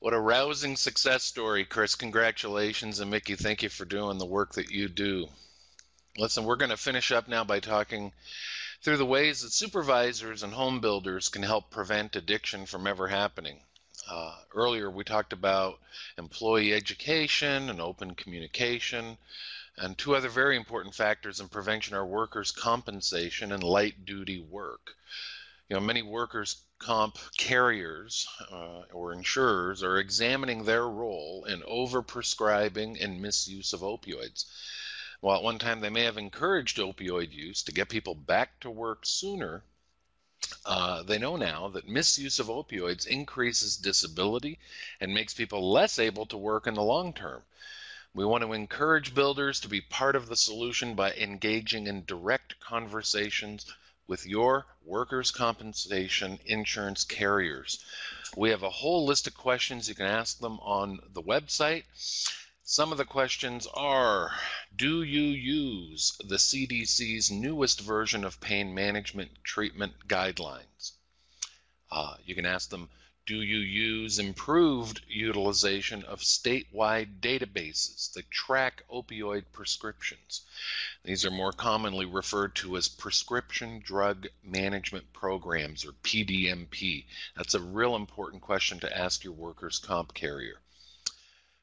what 0.00 0.12
a 0.14 0.18
rousing 0.20 0.76
success 0.76 1.24
story, 1.24 1.64
Chris. 1.64 1.94
Congratulations 1.94 3.00
and 3.00 3.10
Mickey, 3.10 3.36
thank 3.36 3.62
you 3.62 3.68
for 3.68 3.84
doing 3.84 4.18
the 4.18 4.26
work 4.26 4.54
that 4.54 4.70
you 4.70 4.88
do. 4.88 5.28
Listen, 6.18 6.44
we're 6.44 6.56
going 6.56 6.70
to 6.70 6.76
finish 6.76 7.12
up 7.12 7.28
now 7.28 7.44
by 7.44 7.60
talking 7.60 8.12
through 8.82 8.96
the 8.98 9.06
ways 9.06 9.42
that 9.42 9.52
supervisors 9.52 10.42
and 10.42 10.54
home 10.54 10.80
builders 10.80 11.28
can 11.28 11.42
help 11.42 11.70
prevent 11.70 12.16
addiction 12.16 12.66
from 12.66 12.86
ever 12.86 13.08
happening. 13.08 13.60
Uh, 14.08 14.36
earlier, 14.54 14.90
we 14.90 15.04
talked 15.04 15.32
about 15.32 15.80
employee 16.18 16.74
education 16.74 17.70
and 17.70 17.80
open 17.80 18.14
communication. 18.14 19.18
And 19.76 19.98
two 19.98 20.16
other 20.16 20.28
very 20.28 20.56
important 20.56 20.94
factors 20.94 21.40
in 21.40 21.48
prevention 21.48 21.94
are 21.96 22.06
workers' 22.06 22.52
compensation 22.52 23.52
and 23.52 23.62
light 23.62 24.04
duty 24.04 24.40
work. 24.40 24.94
You 25.68 25.76
know, 25.76 25.80
many 25.80 26.00
workers' 26.00 26.62
comp 26.78 27.18
carriers 27.36 28.26
uh, 28.50 28.84
or 28.90 29.12
insurers 29.12 29.82
are 29.82 29.98
examining 29.98 30.64
their 30.64 30.88
role 30.88 31.44
in 31.44 31.60
overprescribing 31.60 33.04
and 33.04 33.20
misuse 33.20 33.74
of 33.74 33.80
opioids. 33.80 34.46
While 35.20 35.36
at 35.36 35.42
one 35.42 35.58
time 35.58 35.80
they 35.80 35.90
may 35.90 36.04
have 36.04 36.16
encouraged 36.16 36.78
opioid 36.78 37.32
use 37.32 37.62
to 37.64 37.72
get 37.72 37.90
people 37.90 38.14
back 38.14 38.60
to 38.60 38.70
work 38.70 39.04
sooner, 39.04 39.62
uh, 40.64 41.02
they 41.02 41.18
know 41.18 41.36
now 41.36 41.68
that 41.68 41.86
misuse 41.86 42.38
of 42.38 42.46
opioids 42.46 43.06
increases 43.06 43.76
disability 43.76 44.58
and 45.00 45.12
makes 45.12 45.34
people 45.34 45.70
less 45.70 45.98
able 45.98 46.24
to 46.24 46.38
work 46.38 46.66
in 46.66 46.72
the 46.72 46.82
long 46.82 47.12
term. 47.12 47.42
We 48.14 48.24
want 48.24 48.42
to 48.42 48.54
encourage 48.54 49.14
builders 49.14 49.60
to 49.60 49.68
be 49.68 49.82
part 49.82 50.16
of 50.16 50.28
the 50.28 50.36
solution 50.36 50.94
by 50.94 51.12
engaging 51.12 51.86
in 51.86 52.06
direct 52.06 52.58
conversations 52.58 53.66
with 54.08 54.26
your 54.26 54.66
workers' 54.82 55.30
compensation 55.30 56.40
insurance 56.46 57.04
carriers. 57.04 57.84
We 58.36 58.50
have 58.50 58.62
a 58.62 58.70
whole 58.70 59.04
list 59.04 59.26
of 59.26 59.34
questions 59.34 59.88
you 59.88 59.94
can 59.94 60.06
ask 60.06 60.40
them 60.40 60.58
on 60.60 60.98
the 61.12 61.22
website. 61.22 61.84
Some 62.62 62.90
of 62.90 62.98
the 62.98 63.04
questions 63.04 63.66
are 63.74 64.32
Do 64.74 65.02
you 65.02 65.22
use 65.22 66.16
the 66.20 66.36
CDC's 66.36 67.30
newest 67.30 67.80
version 67.80 68.24
of 68.24 68.40
pain 68.40 68.74
management 68.74 69.30
treatment 69.44 69.92
guidelines? 70.08 70.92
Uh, 71.90 72.16
you 72.24 72.34
can 72.34 72.46
ask 72.46 72.70
them 72.70 72.88
do 73.28 73.42
you 73.42 73.58
use 73.58 74.18
improved 74.18 75.02
utilization 75.06 76.02
of 76.04 76.20
statewide 76.20 77.20
databases 77.20 78.10
that 78.14 78.30
track 78.30 78.82
opioid 78.90 79.44
prescriptions? 79.52 80.46
These 81.04 81.26
are 81.26 81.30
more 81.30 81.52
commonly 81.52 82.06
referred 82.06 82.56
to 82.56 82.78
as 82.78 82.88
prescription 82.88 83.80
drug 83.80 84.28
management 84.42 85.12
programs 85.12 85.84
or 85.84 85.92
PDMP. 85.92 87.04
That's 87.36 87.52
a 87.52 87.60
real 87.60 87.96
important 87.96 88.40
question 88.40 88.80
to 88.80 88.96
ask 88.96 89.22
your 89.22 89.34
workers' 89.34 89.78
comp 89.78 90.14
carrier. 90.14 90.62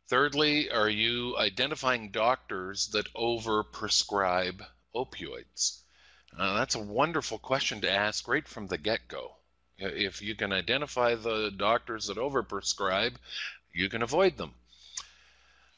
Thirdly, 0.07 0.69
are 0.69 0.87
you 0.87 1.35
identifying 1.35 2.11
doctors 2.11 2.89
that 2.89 3.11
overprescribe 3.15 4.63
opioids? 4.93 5.79
Uh, 6.37 6.57
that's 6.59 6.75
a 6.75 6.79
wonderful 6.79 7.39
question 7.39 7.81
to 7.81 7.91
ask 7.91 8.27
right 8.27 8.47
from 8.47 8.67
the 8.67 8.77
get 8.77 9.07
go. 9.07 9.37
If 9.77 10.21
you 10.21 10.35
can 10.35 10.53
identify 10.53 11.15
the 11.15 11.51
doctors 11.55 12.07
that 12.07 12.17
overprescribe, 12.17 13.15
you 13.73 13.89
can 13.89 14.01
avoid 14.01 14.37
them. 14.37 14.53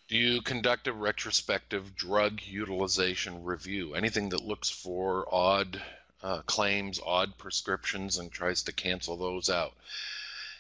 Do 0.07 0.17
you 0.17 0.41
conduct 0.41 0.87
a 0.87 0.93
retrospective 0.93 1.95
drug 1.95 2.41
utilization 2.43 3.43
review? 3.43 3.95
Anything 3.95 4.29
that 4.29 4.43
looks 4.43 4.69
for 4.69 5.27
odd 5.33 5.81
uh, 6.23 6.41
claims, 6.43 6.99
odd 7.05 7.37
prescriptions, 7.37 8.17
and 8.17 8.31
tries 8.31 8.63
to 8.63 8.71
cancel 8.71 9.17
those 9.17 9.49
out? 9.49 9.73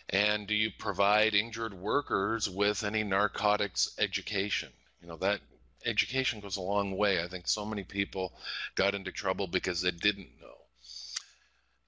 And 0.09 0.47
do 0.47 0.55
you 0.55 0.71
provide 0.71 1.33
injured 1.33 1.73
workers 1.73 2.49
with 2.49 2.83
any 2.83 3.03
narcotics 3.03 3.93
education? 3.99 4.69
You 5.01 5.09
know, 5.09 5.17
that 5.17 5.41
education 5.85 6.39
goes 6.39 6.57
a 6.57 6.61
long 6.61 6.97
way. 6.97 7.21
I 7.23 7.27
think 7.27 7.47
so 7.47 7.65
many 7.65 7.83
people 7.83 8.33
got 8.75 8.95
into 8.95 9.11
trouble 9.11 9.47
because 9.47 9.81
they 9.81 9.91
didn't 9.91 10.29
know. 10.41 10.57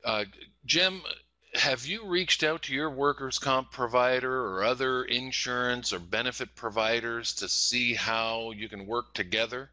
Uh, 0.06 0.26
Jim, 0.66 1.02
have 1.56 1.86
you 1.86 2.08
reached 2.08 2.44
out 2.44 2.64
to 2.64 2.74
your 2.74 2.90
workers' 2.90 3.40
comp 3.40 3.72
provider 3.72 4.46
or 4.48 4.64
other 4.64 5.04
insurance 5.04 5.92
or 5.94 6.00
benefit 6.00 6.56
providers 6.56 7.34
to 7.36 7.50
see 7.50 7.94
how 7.94 8.52
you 8.52 8.70
can 8.70 8.86
work 8.86 9.14
together? 9.14 9.72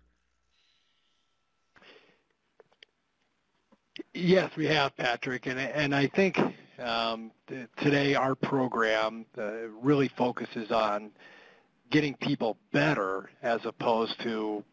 Yes, 4.14 4.50
we 4.56 4.66
have, 4.66 4.96
Patrick, 4.96 5.46
and 5.46 5.58
and 5.58 5.94
I 5.94 6.06
think 6.06 6.38
um, 6.78 7.30
today 7.76 8.14
our 8.14 8.34
program 8.34 9.26
uh, 9.36 9.68
really 9.82 10.08
focuses 10.08 10.70
on 10.70 11.10
getting 11.90 12.14
people 12.14 12.56
better 12.72 13.30
as 13.42 13.64
opposed 13.64 14.20
to 14.20 14.64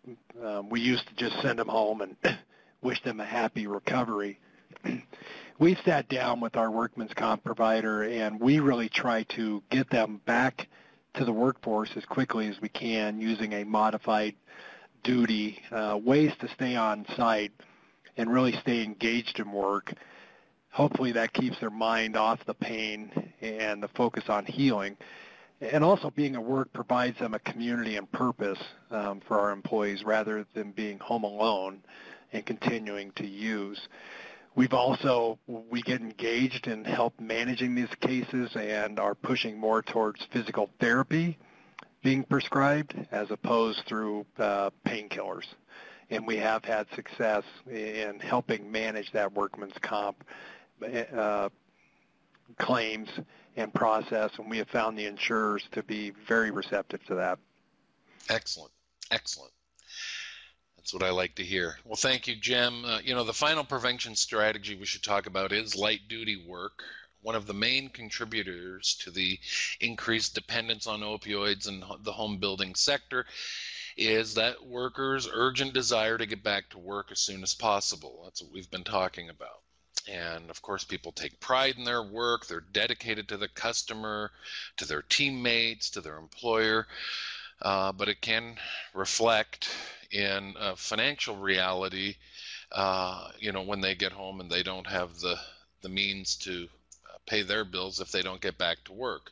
um, 0.43 0.69
we 0.69 0.79
used 0.79 1.07
to 1.07 1.13
just 1.15 1.39
send 1.41 1.59
them 1.59 1.67
home 1.67 2.01
and 2.01 2.15
wish 2.81 3.01
them 3.03 3.19
a 3.19 3.25
happy 3.25 3.67
recovery. 3.67 4.39
we 5.59 5.75
sat 5.85 6.09
down 6.09 6.39
with 6.39 6.55
our 6.55 6.71
workman's 6.71 7.13
comp 7.13 7.43
provider 7.43 8.03
and 8.03 8.39
we 8.39 8.59
really 8.59 8.89
try 8.89 9.23
to 9.23 9.61
get 9.69 9.89
them 9.89 10.21
back 10.25 10.67
to 11.15 11.25
the 11.25 11.31
workforce 11.31 11.91
as 11.95 12.05
quickly 12.05 12.47
as 12.47 12.59
we 12.61 12.69
can 12.69 13.19
using 13.21 13.53
a 13.53 13.63
modified 13.63 14.35
duty, 15.03 15.61
uh, 15.71 15.99
ways 16.03 16.31
to 16.39 16.47
stay 16.49 16.75
on 16.75 17.05
site 17.15 17.51
and 18.17 18.31
really 18.31 18.53
stay 18.53 18.83
engaged 18.83 19.39
in 19.39 19.51
work. 19.51 19.93
Hopefully 20.71 21.11
that 21.11 21.33
keeps 21.33 21.59
their 21.59 21.69
mind 21.69 22.15
off 22.15 22.43
the 22.45 22.53
pain 22.53 23.11
and 23.41 23.83
the 23.83 23.87
focus 23.89 24.23
on 24.27 24.45
healing. 24.45 24.97
And 25.61 25.83
also 25.83 26.09
being 26.09 26.35
at 26.35 26.43
work 26.43 26.73
provides 26.73 27.19
them 27.19 27.33
a 27.33 27.39
community 27.39 27.95
and 27.95 28.11
purpose 28.11 28.59
um, 28.91 29.21
for 29.27 29.39
our 29.39 29.51
employees 29.51 30.03
rather 30.03 30.45
than 30.53 30.71
being 30.71 30.99
home 30.99 31.23
alone 31.23 31.83
and 32.33 32.45
continuing 32.45 33.11
to 33.11 33.27
use. 33.27 33.87
We've 34.55 34.73
also, 34.73 35.39
we 35.47 35.81
get 35.81 36.01
engaged 36.01 36.67
in 36.67 36.85
help 36.85 37.19
managing 37.19 37.73
these 37.73 37.93
cases 37.99 38.55
and 38.55 38.99
are 38.99 39.15
pushing 39.15 39.57
more 39.57 39.81
towards 39.81 40.23
physical 40.31 40.69
therapy 40.79 41.37
being 42.03 42.23
prescribed 42.23 42.93
as 43.11 43.31
opposed 43.31 43.83
through 43.87 44.25
uh, 44.37 44.69
painkillers. 44.85 45.45
And 46.09 46.27
we 46.27 46.37
have 46.37 46.63
had 46.63 46.85
success 46.93 47.43
in 47.71 48.19
helping 48.19 48.71
manage 48.71 49.11
that 49.13 49.33
workman's 49.33 49.77
comp 49.81 50.23
uh, 51.15 51.49
claims 52.59 53.09
and 53.55 53.73
process, 53.73 54.31
and 54.37 54.49
we 54.49 54.57
have 54.57 54.67
found 54.67 54.97
the 54.97 55.05
insurers 55.05 55.63
to 55.71 55.81
be 55.81 56.11
very 56.27 56.51
receptive 56.51 57.03
to 57.05 57.15
that. 57.15 57.39
Excellent, 58.29 58.71
excellent. 59.11 59.51
That's 60.83 60.93
what 60.93 61.03
I 61.03 61.11
like 61.11 61.35
to 61.35 61.45
hear. 61.45 61.77
Well, 61.85 61.95
thank 61.95 62.27
you, 62.27 62.35
Jim. 62.35 62.83
Uh, 62.83 62.99
you 63.01 63.15
know, 63.15 63.23
the 63.23 63.31
final 63.31 63.63
prevention 63.63 64.17
strategy 64.17 64.75
we 64.75 64.85
should 64.85 65.01
talk 65.01 65.27
about 65.27 65.53
is 65.53 65.77
light 65.77 66.01
duty 66.09 66.43
work. 66.45 66.83
One 67.21 67.35
of 67.35 67.47
the 67.47 67.53
main 67.53 67.87
contributors 67.87 68.93
to 68.95 69.09
the 69.09 69.39
increased 69.79 70.35
dependence 70.35 70.85
on 70.85 70.99
opioids 70.99 71.69
in 71.69 71.85
the 72.01 72.11
home 72.11 72.37
building 72.37 72.75
sector 72.75 73.25
is 73.95 74.33
that 74.33 74.65
workers' 74.65 75.29
urgent 75.31 75.73
desire 75.73 76.17
to 76.17 76.25
get 76.25 76.43
back 76.43 76.69
to 76.71 76.79
work 76.79 77.13
as 77.13 77.19
soon 77.21 77.43
as 77.43 77.55
possible. 77.55 78.19
That's 78.25 78.41
what 78.41 78.51
we've 78.51 78.69
been 78.69 78.83
talking 78.83 79.29
about. 79.29 79.61
And 80.11 80.49
of 80.49 80.61
course, 80.61 80.83
people 80.83 81.13
take 81.13 81.39
pride 81.39 81.77
in 81.77 81.85
their 81.85 82.03
work. 82.03 82.45
They're 82.45 82.59
dedicated 82.73 83.29
to 83.29 83.37
the 83.37 83.47
customer, 83.47 84.31
to 84.75 84.85
their 84.85 85.03
teammates, 85.03 85.89
to 85.91 86.01
their 86.01 86.17
employer. 86.17 86.87
Uh, 87.61 87.93
but 87.93 88.09
it 88.09 88.19
can 88.19 88.57
reflect 88.93 89.69
in 90.13 90.55
a 90.59 90.75
financial 90.75 91.35
reality, 91.35 92.15
uh, 92.71 93.31
you 93.39 93.51
know, 93.51 93.63
when 93.63 93.81
they 93.81 93.95
get 93.95 94.11
home 94.11 94.39
and 94.39 94.49
they 94.49 94.63
don't 94.63 94.87
have 94.87 95.19
the, 95.19 95.39
the 95.81 95.89
means 95.89 96.35
to 96.35 96.69
uh, 97.11 97.17
pay 97.25 97.41
their 97.41 97.65
bills 97.65 97.99
if 97.99 98.11
they 98.11 98.21
don't 98.21 98.41
get 98.41 98.57
back 98.57 98.77
to 98.85 98.93
work. 98.93 99.31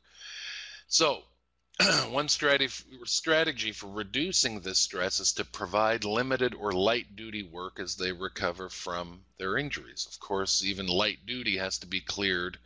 So, 0.87 1.23
one 2.09 2.27
strategy 2.27 3.71
for 3.71 3.87
reducing 3.87 4.59
this 4.59 4.79
stress 4.79 5.19
is 5.19 5.33
to 5.33 5.45
provide 5.45 6.03
limited 6.03 6.53
or 6.53 6.71
light 6.71 7.15
duty 7.15 7.43
work 7.43 7.79
as 7.79 7.95
they 7.95 8.11
recover 8.11 8.69
from 8.69 9.23
their 9.37 9.57
injuries. 9.57 10.07
Of 10.11 10.19
course, 10.19 10.63
even 10.63 10.87
light 10.87 11.25
duty 11.25 11.57
has 11.57 11.77
to 11.79 11.87
be 11.87 12.01
cleared 12.01 12.59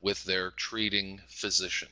with 0.00 0.24
their 0.24 0.50
treating 0.50 1.20
physician. 1.28 1.88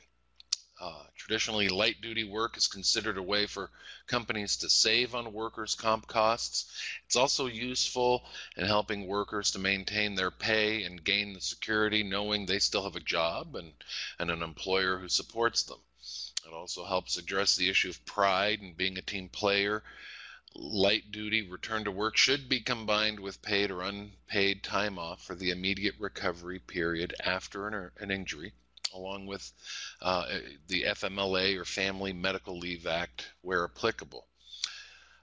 Uh, 0.81 1.03
traditionally, 1.17 1.69
light 1.69 2.01
duty 2.01 2.23
work 2.23 2.57
is 2.57 2.69
considered 2.69 3.19
a 3.19 3.23
way 3.23 3.47
for 3.47 3.69
companies 4.07 4.57
to 4.57 4.71
save 4.71 5.13
on 5.13 5.33
workers' 5.33 5.75
comp 5.75 6.07
costs. 6.07 6.71
It's 7.05 7.17
also 7.17 7.47
useful 7.47 8.25
in 8.57 8.65
helping 8.65 9.09
workers 9.09 9.51
to 9.51 9.59
maintain 9.59 10.15
their 10.15 10.31
pay 10.31 10.85
and 10.85 11.03
gain 11.03 11.33
the 11.33 11.41
security 11.41 12.05
knowing 12.05 12.47
they 12.47 12.61
still 12.61 12.85
have 12.85 12.95
a 12.95 13.01
job 13.01 13.57
and, 13.57 13.73
and 14.21 14.31
an 14.31 14.41
employer 14.41 14.99
who 14.99 15.09
supports 15.09 15.65
them. 15.65 15.81
It 16.47 16.53
also 16.53 16.85
helps 16.85 17.17
address 17.17 17.57
the 17.57 17.69
issue 17.69 17.91
of 17.91 18.07
pride 18.07 18.61
and 18.61 18.77
being 18.77 18.97
a 18.97 19.03
team 19.03 19.29
player. 19.29 19.83
Light 20.55 21.11
duty 21.11 21.43
return 21.43 21.85
to 21.87 21.91
work 21.91 22.17
should 22.17 22.49
be 22.49 22.61
combined 22.61 23.19
with 23.19 23.43
paid 23.43 23.73
or 23.73 23.83
unpaid 23.83 24.63
time 24.63 24.97
off 24.97 25.25
for 25.25 25.35
the 25.35 25.51
immediate 25.51 25.97
recovery 25.99 26.61
period 26.61 27.17
after 27.19 27.67
an, 27.67 27.91
an 27.99 28.13
injury 28.13 28.53
along 28.95 29.27
with 29.27 29.51
uh, 30.03 30.27
the 30.69 30.85
FMLA 30.85 31.57
or 31.59 31.65
Family 31.65 32.13
Medical 32.13 32.59
Leave 32.59 32.87
Act 32.87 33.27
where 33.43 33.65
applicable. 33.65 34.27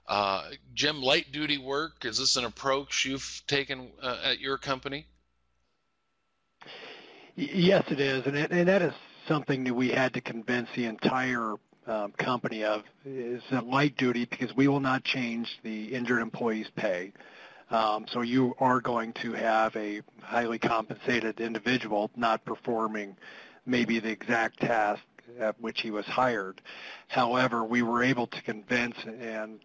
Uh, 0.08 0.50
Jim, 0.74 1.02
light 1.02 1.32
duty 1.32 1.58
work, 1.58 2.04
is 2.04 2.18
this 2.18 2.36
an 2.36 2.44
approach 2.44 3.04
you've 3.04 3.42
taken 3.46 3.90
uh, 4.02 4.18
at 4.24 4.40
your 4.40 4.56
company? 4.56 5.06
Yes, 7.34 7.84
it 7.90 8.00
is. 8.00 8.24
And, 8.26 8.36
it, 8.36 8.50
and 8.50 8.68
that 8.68 8.82
is 8.82 8.92
something 9.26 9.64
that 9.64 9.74
we 9.74 9.88
had 9.88 10.14
to 10.14 10.20
convince 10.20 10.68
the 10.74 10.86
entire 10.86 11.54
um, 11.86 12.12
company 12.12 12.64
of 12.64 12.82
is 13.04 13.42
light 13.64 13.96
duty 13.96 14.24
because 14.24 14.54
we 14.56 14.68
will 14.68 14.80
not 14.80 15.04
change 15.04 15.58
the 15.62 15.94
injured 15.94 16.20
employee's 16.20 16.68
pay. 16.76 17.12
Um, 17.70 18.06
so 18.12 18.20
you 18.20 18.54
are 18.58 18.80
going 18.80 19.12
to 19.14 19.32
have 19.32 19.74
a 19.76 20.00
highly 20.22 20.58
compensated 20.58 21.40
individual 21.40 22.10
not 22.16 22.44
performing 22.44 23.16
maybe 23.66 23.98
the 23.98 24.10
exact 24.10 24.60
task 24.60 25.02
at 25.38 25.60
which 25.60 25.80
he 25.80 25.90
was 25.90 26.06
hired. 26.06 26.62
However, 27.08 27.64
we 27.64 27.82
were 27.82 28.02
able 28.02 28.26
to 28.28 28.42
convince 28.42 28.96
and 29.04 29.60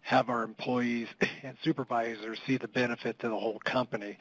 have 0.00 0.30
our 0.30 0.42
employees 0.42 1.08
and 1.42 1.56
supervisors 1.62 2.38
see 2.46 2.56
the 2.56 2.68
benefit 2.68 3.18
to 3.20 3.28
the 3.28 3.38
whole 3.38 3.60
company. 3.64 4.16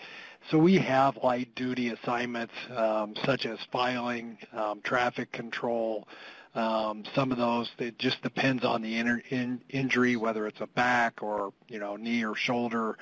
So 0.51 0.57
we 0.57 0.77
have 0.77 1.17
light 1.23 1.55
duty 1.55 1.89
assignments 1.89 2.53
um, 2.75 3.15
such 3.23 3.45
as 3.45 3.57
filing, 3.71 4.37
um, 4.53 4.81
traffic 4.83 5.31
control. 5.31 6.07
Um, 6.55 7.03
some 7.13 7.31
of 7.31 7.37
those, 7.37 7.69
it 7.77 7.99
just 7.99 8.21
depends 8.21 8.65
on 8.65 8.81
the 8.81 8.97
in, 8.97 9.21
in, 9.29 9.61
injury, 9.69 10.15
whether 10.15 10.47
it's 10.47 10.59
a 10.59 10.67
back 10.67 11.21
or 11.21 11.53
you 11.67 11.79
know 11.79 11.95
knee 11.95 12.25
or 12.25 12.35
shoulder, 12.35 12.97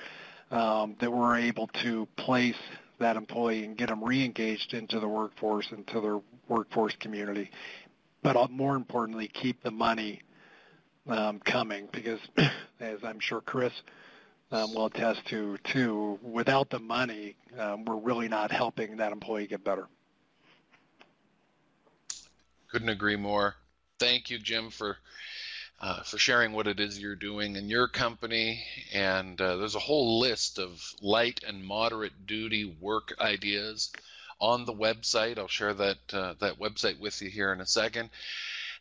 um, 0.50 0.94
that 1.00 1.10
we're 1.10 1.38
able 1.38 1.66
to 1.82 2.06
place 2.16 2.54
that 2.98 3.16
employee 3.16 3.64
and 3.64 3.76
get 3.76 3.88
them 3.88 4.02
re-engaged 4.02 4.74
into 4.74 5.00
the 5.00 5.08
workforce, 5.08 5.70
into 5.70 6.00
their 6.00 6.20
workforce 6.48 6.94
community. 7.00 7.50
But 8.22 8.36
uh, 8.36 8.48
more 8.50 8.76
importantly, 8.76 9.28
keep 9.28 9.62
the 9.62 9.70
money 9.70 10.22
um, 11.08 11.40
coming 11.40 11.88
because, 11.92 12.20
as 12.80 12.98
I'm 13.04 13.20
sure 13.20 13.40
Chris 13.40 13.72
um, 14.50 14.74
will 14.74 14.86
attest 14.86 15.26
to 15.28 15.58
too, 15.64 16.18
without 16.22 16.70
the 16.70 16.78
money, 16.78 17.36
um, 17.58 17.84
we're 17.84 17.96
really 17.96 18.28
not 18.28 18.50
helping 18.50 18.96
that 18.96 19.12
employee 19.12 19.46
get 19.46 19.64
better. 19.64 19.86
Couldn't 22.70 22.88
agree 22.88 23.16
more. 23.16 23.54
Thank 23.98 24.30
you, 24.30 24.38
Jim, 24.38 24.70
for 24.70 24.96
uh, 25.80 26.02
for 26.02 26.18
sharing 26.18 26.52
what 26.52 26.66
it 26.66 26.80
is 26.80 26.98
you're 26.98 27.14
doing 27.14 27.56
in 27.56 27.68
your 27.68 27.88
company. 27.88 28.64
And 28.92 29.40
uh, 29.40 29.56
there's 29.56 29.74
a 29.74 29.80
whole 29.80 30.18
list 30.18 30.58
of 30.58 30.94
light 31.00 31.40
and 31.46 31.64
moderate 31.64 32.26
duty 32.26 32.76
work 32.80 33.14
ideas 33.20 33.92
on 34.40 34.64
the 34.64 34.72
website. 34.72 35.38
I'll 35.38 35.48
share 35.48 35.74
that 35.74 35.98
uh, 36.12 36.34
that 36.40 36.58
website 36.58 36.98
with 36.98 37.20
you 37.22 37.30
here 37.30 37.52
in 37.52 37.60
a 37.60 37.66
second. 37.66 38.10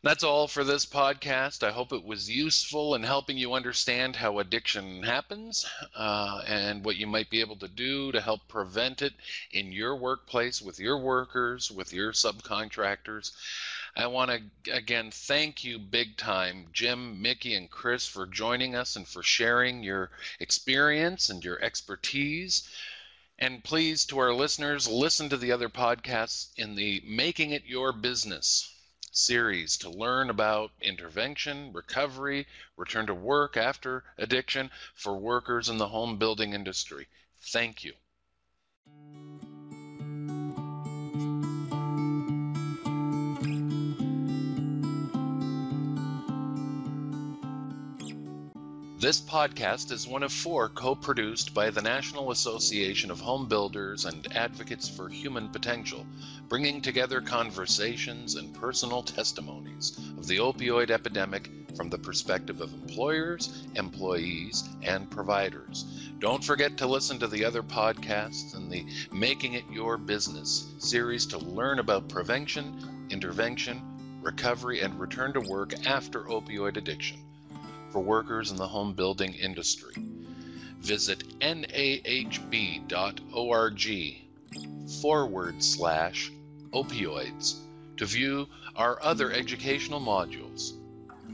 That's 0.04 0.24
all 0.24 0.48
for 0.48 0.64
this 0.64 0.86
podcast. 0.86 1.64
I 1.64 1.72
hope 1.72 1.92
it 1.92 2.04
was 2.04 2.30
useful 2.30 2.94
in 2.94 3.02
helping 3.02 3.38
you 3.38 3.54
understand 3.54 4.16
how 4.16 4.38
addiction 4.38 5.02
happens 5.02 5.66
uh, 5.96 6.44
and 6.46 6.86
what 6.86 6.98
you 6.98 7.08
might 7.08 7.32
be 7.32 7.40
able 7.40 7.56
to 7.56 7.68
do 7.68 8.12
to 8.12 8.22
help 8.22 8.48
prevent 8.48 9.02
it 9.02 9.14
in 9.52 9.72
your 9.72 9.96
workplace, 9.96 10.62
with 10.62 10.80
your 10.80 11.00
workers, 11.00 11.72
with 11.72 11.92
your 11.92 12.12
subcontractors. 12.12 13.32
I 13.98 14.08
want 14.08 14.30
to 14.30 14.74
again 14.74 15.10
thank 15.10 15.64
you 15.64 15.80
big 15.80 16.18
time, 16.18 16.68
Jim, 16.74 17.22
Mickey, 17.22 17.56
and 17.56 17.72
Chris, 17.72 18.06
for 18.06 18.28
joining 18.28 18.76
us 18.76 18.98
and 18.98 19.08
for 19.08 19.24
sharing 19.24 19.84
your 19.84 20.12
experience 20.38 21.30
and 21.30 21.42
your 21.42 21.64
expertise. 21.64 22.70
And 23.40 23.64
please, 23.64 24.06
to 24.08 24.20
our 24.20 24.34
listeners, 24.34 24.90
listen 24.90 25.30
to 25.30 25.38
the 25.38 25.54
other 25.54 25.70
podcasts 25.70 26.50
in 26.58 26.76
the 26.76 27.02
Making 27.06 27.52
It 27.52 27.64
Your 27.66 27.94
Business 27.94 28.70
series 29.14 29.78
to 29.78 29.90
learn 29.90 30.30
about 30.30 30.72
intervention, 30.82 31.72
recovery, 31.72 32.48
return 32.76 33.08
to 33.08 33.14
work 33.14 33.56
after 33.56 34.04
addiction 34.18 34.72
for 34.94 35.18
workers 35.18 35.70
in 35.70 35.78
the 35.78 35.88
home 35.88 36.18
building 36.18 36.52
industry. 36.54 37.08
Thank 37.40 37.86
you. 37.86 37.94
This 48.98 49.20
podcast 49.20 49.92
is 49.92 50.08
one 50.08 50.24
of 50.24 50.32
four 50.32 50.70
co 50.70 50.96
produced 50.96 51.54
by 51.54 51.70
the 51.70 51.82
National 51.82 52.32
Association 52.32 53.12
of 53.12 53.20
Home 53.20 53.46
Builders 53.46 54.06
and 54.06 54.26
Advocates 54.34 54.88
for 54.88 55.10
Human 55.10 55.50
Potential, 55.50 56.08
bringing 56.48 56.82
together 56.82 57.20
conversations 57.20 58.36
and 58.36 58.56
personal 58.56 59.04
testimonies 59.04 60.00
of 60.18 60.28
the 60.28 60.38
opioid 60.38 60.92
epidemic 60.92 61.50
from 61.76 61.90
the 61.90 61.98
perspective 61.98 62.62
of 62.62 62.72
employers, 62.72 63.68
employees, 63.76 64.64
and 64.82 65.12
providers. 65.12 66.10
Don't 66.20 66.44
forget 66.44 66.78
to 66.78 66.88
listen 66.88 67.20
to 67.20 67.28
the 67.28 67.44
other 67.44 67.64
podcasts 67.64 68.56
in 68.56 68.70
the 68.70 68.86
Making 69.12 69.56
It 69.56 69.66
Your 69.70 69.98
Business 69.98 70.74
series 70.78 71.26
to 71.26 71.38
learn 71.38 71.80
about 71.80 72.08
prevention, 72.08 73.08
intervention, 73.10 73.82
recovery, 74.22 74.80
and 74.80 74.98
return 74.98 75.34
to 75.34 75.42
work 75.42 75.74
after 75.86 76.22
opioid 76.24 76.78
addiction 76.78 77.25
for 77.96 78.02
workers 78.02 78.52
in 78.52 78.58
the 78.58 78.68
home 78.68 78.92
building 78.92 79.34
industry. 79.36 79.94
Visit 80.82 81.40
nahb.org 81.40 82.92
forward 85.02 85.64
slash 85.64 86.30
opioids 86.74 87.56
to 87.96 88.06
view 88.06 88.50
our 88.76 89.02
other 89.02 89.32
educational 89.32 90.02
modules, 90.02 90.74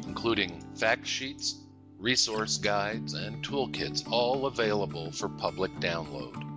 including 0.06 0.64
fact 0.76 1.08
sheets, 1.08 1.62
resource 1.98 2.60
guides, 2.60 3.16
and 3.16 3.44
toolkits, 3.44 4.08
all 4.12 4.46
available 4.46 5.12
for 5.12 5.30
public 5.30 5.72
download. 5.80 6.51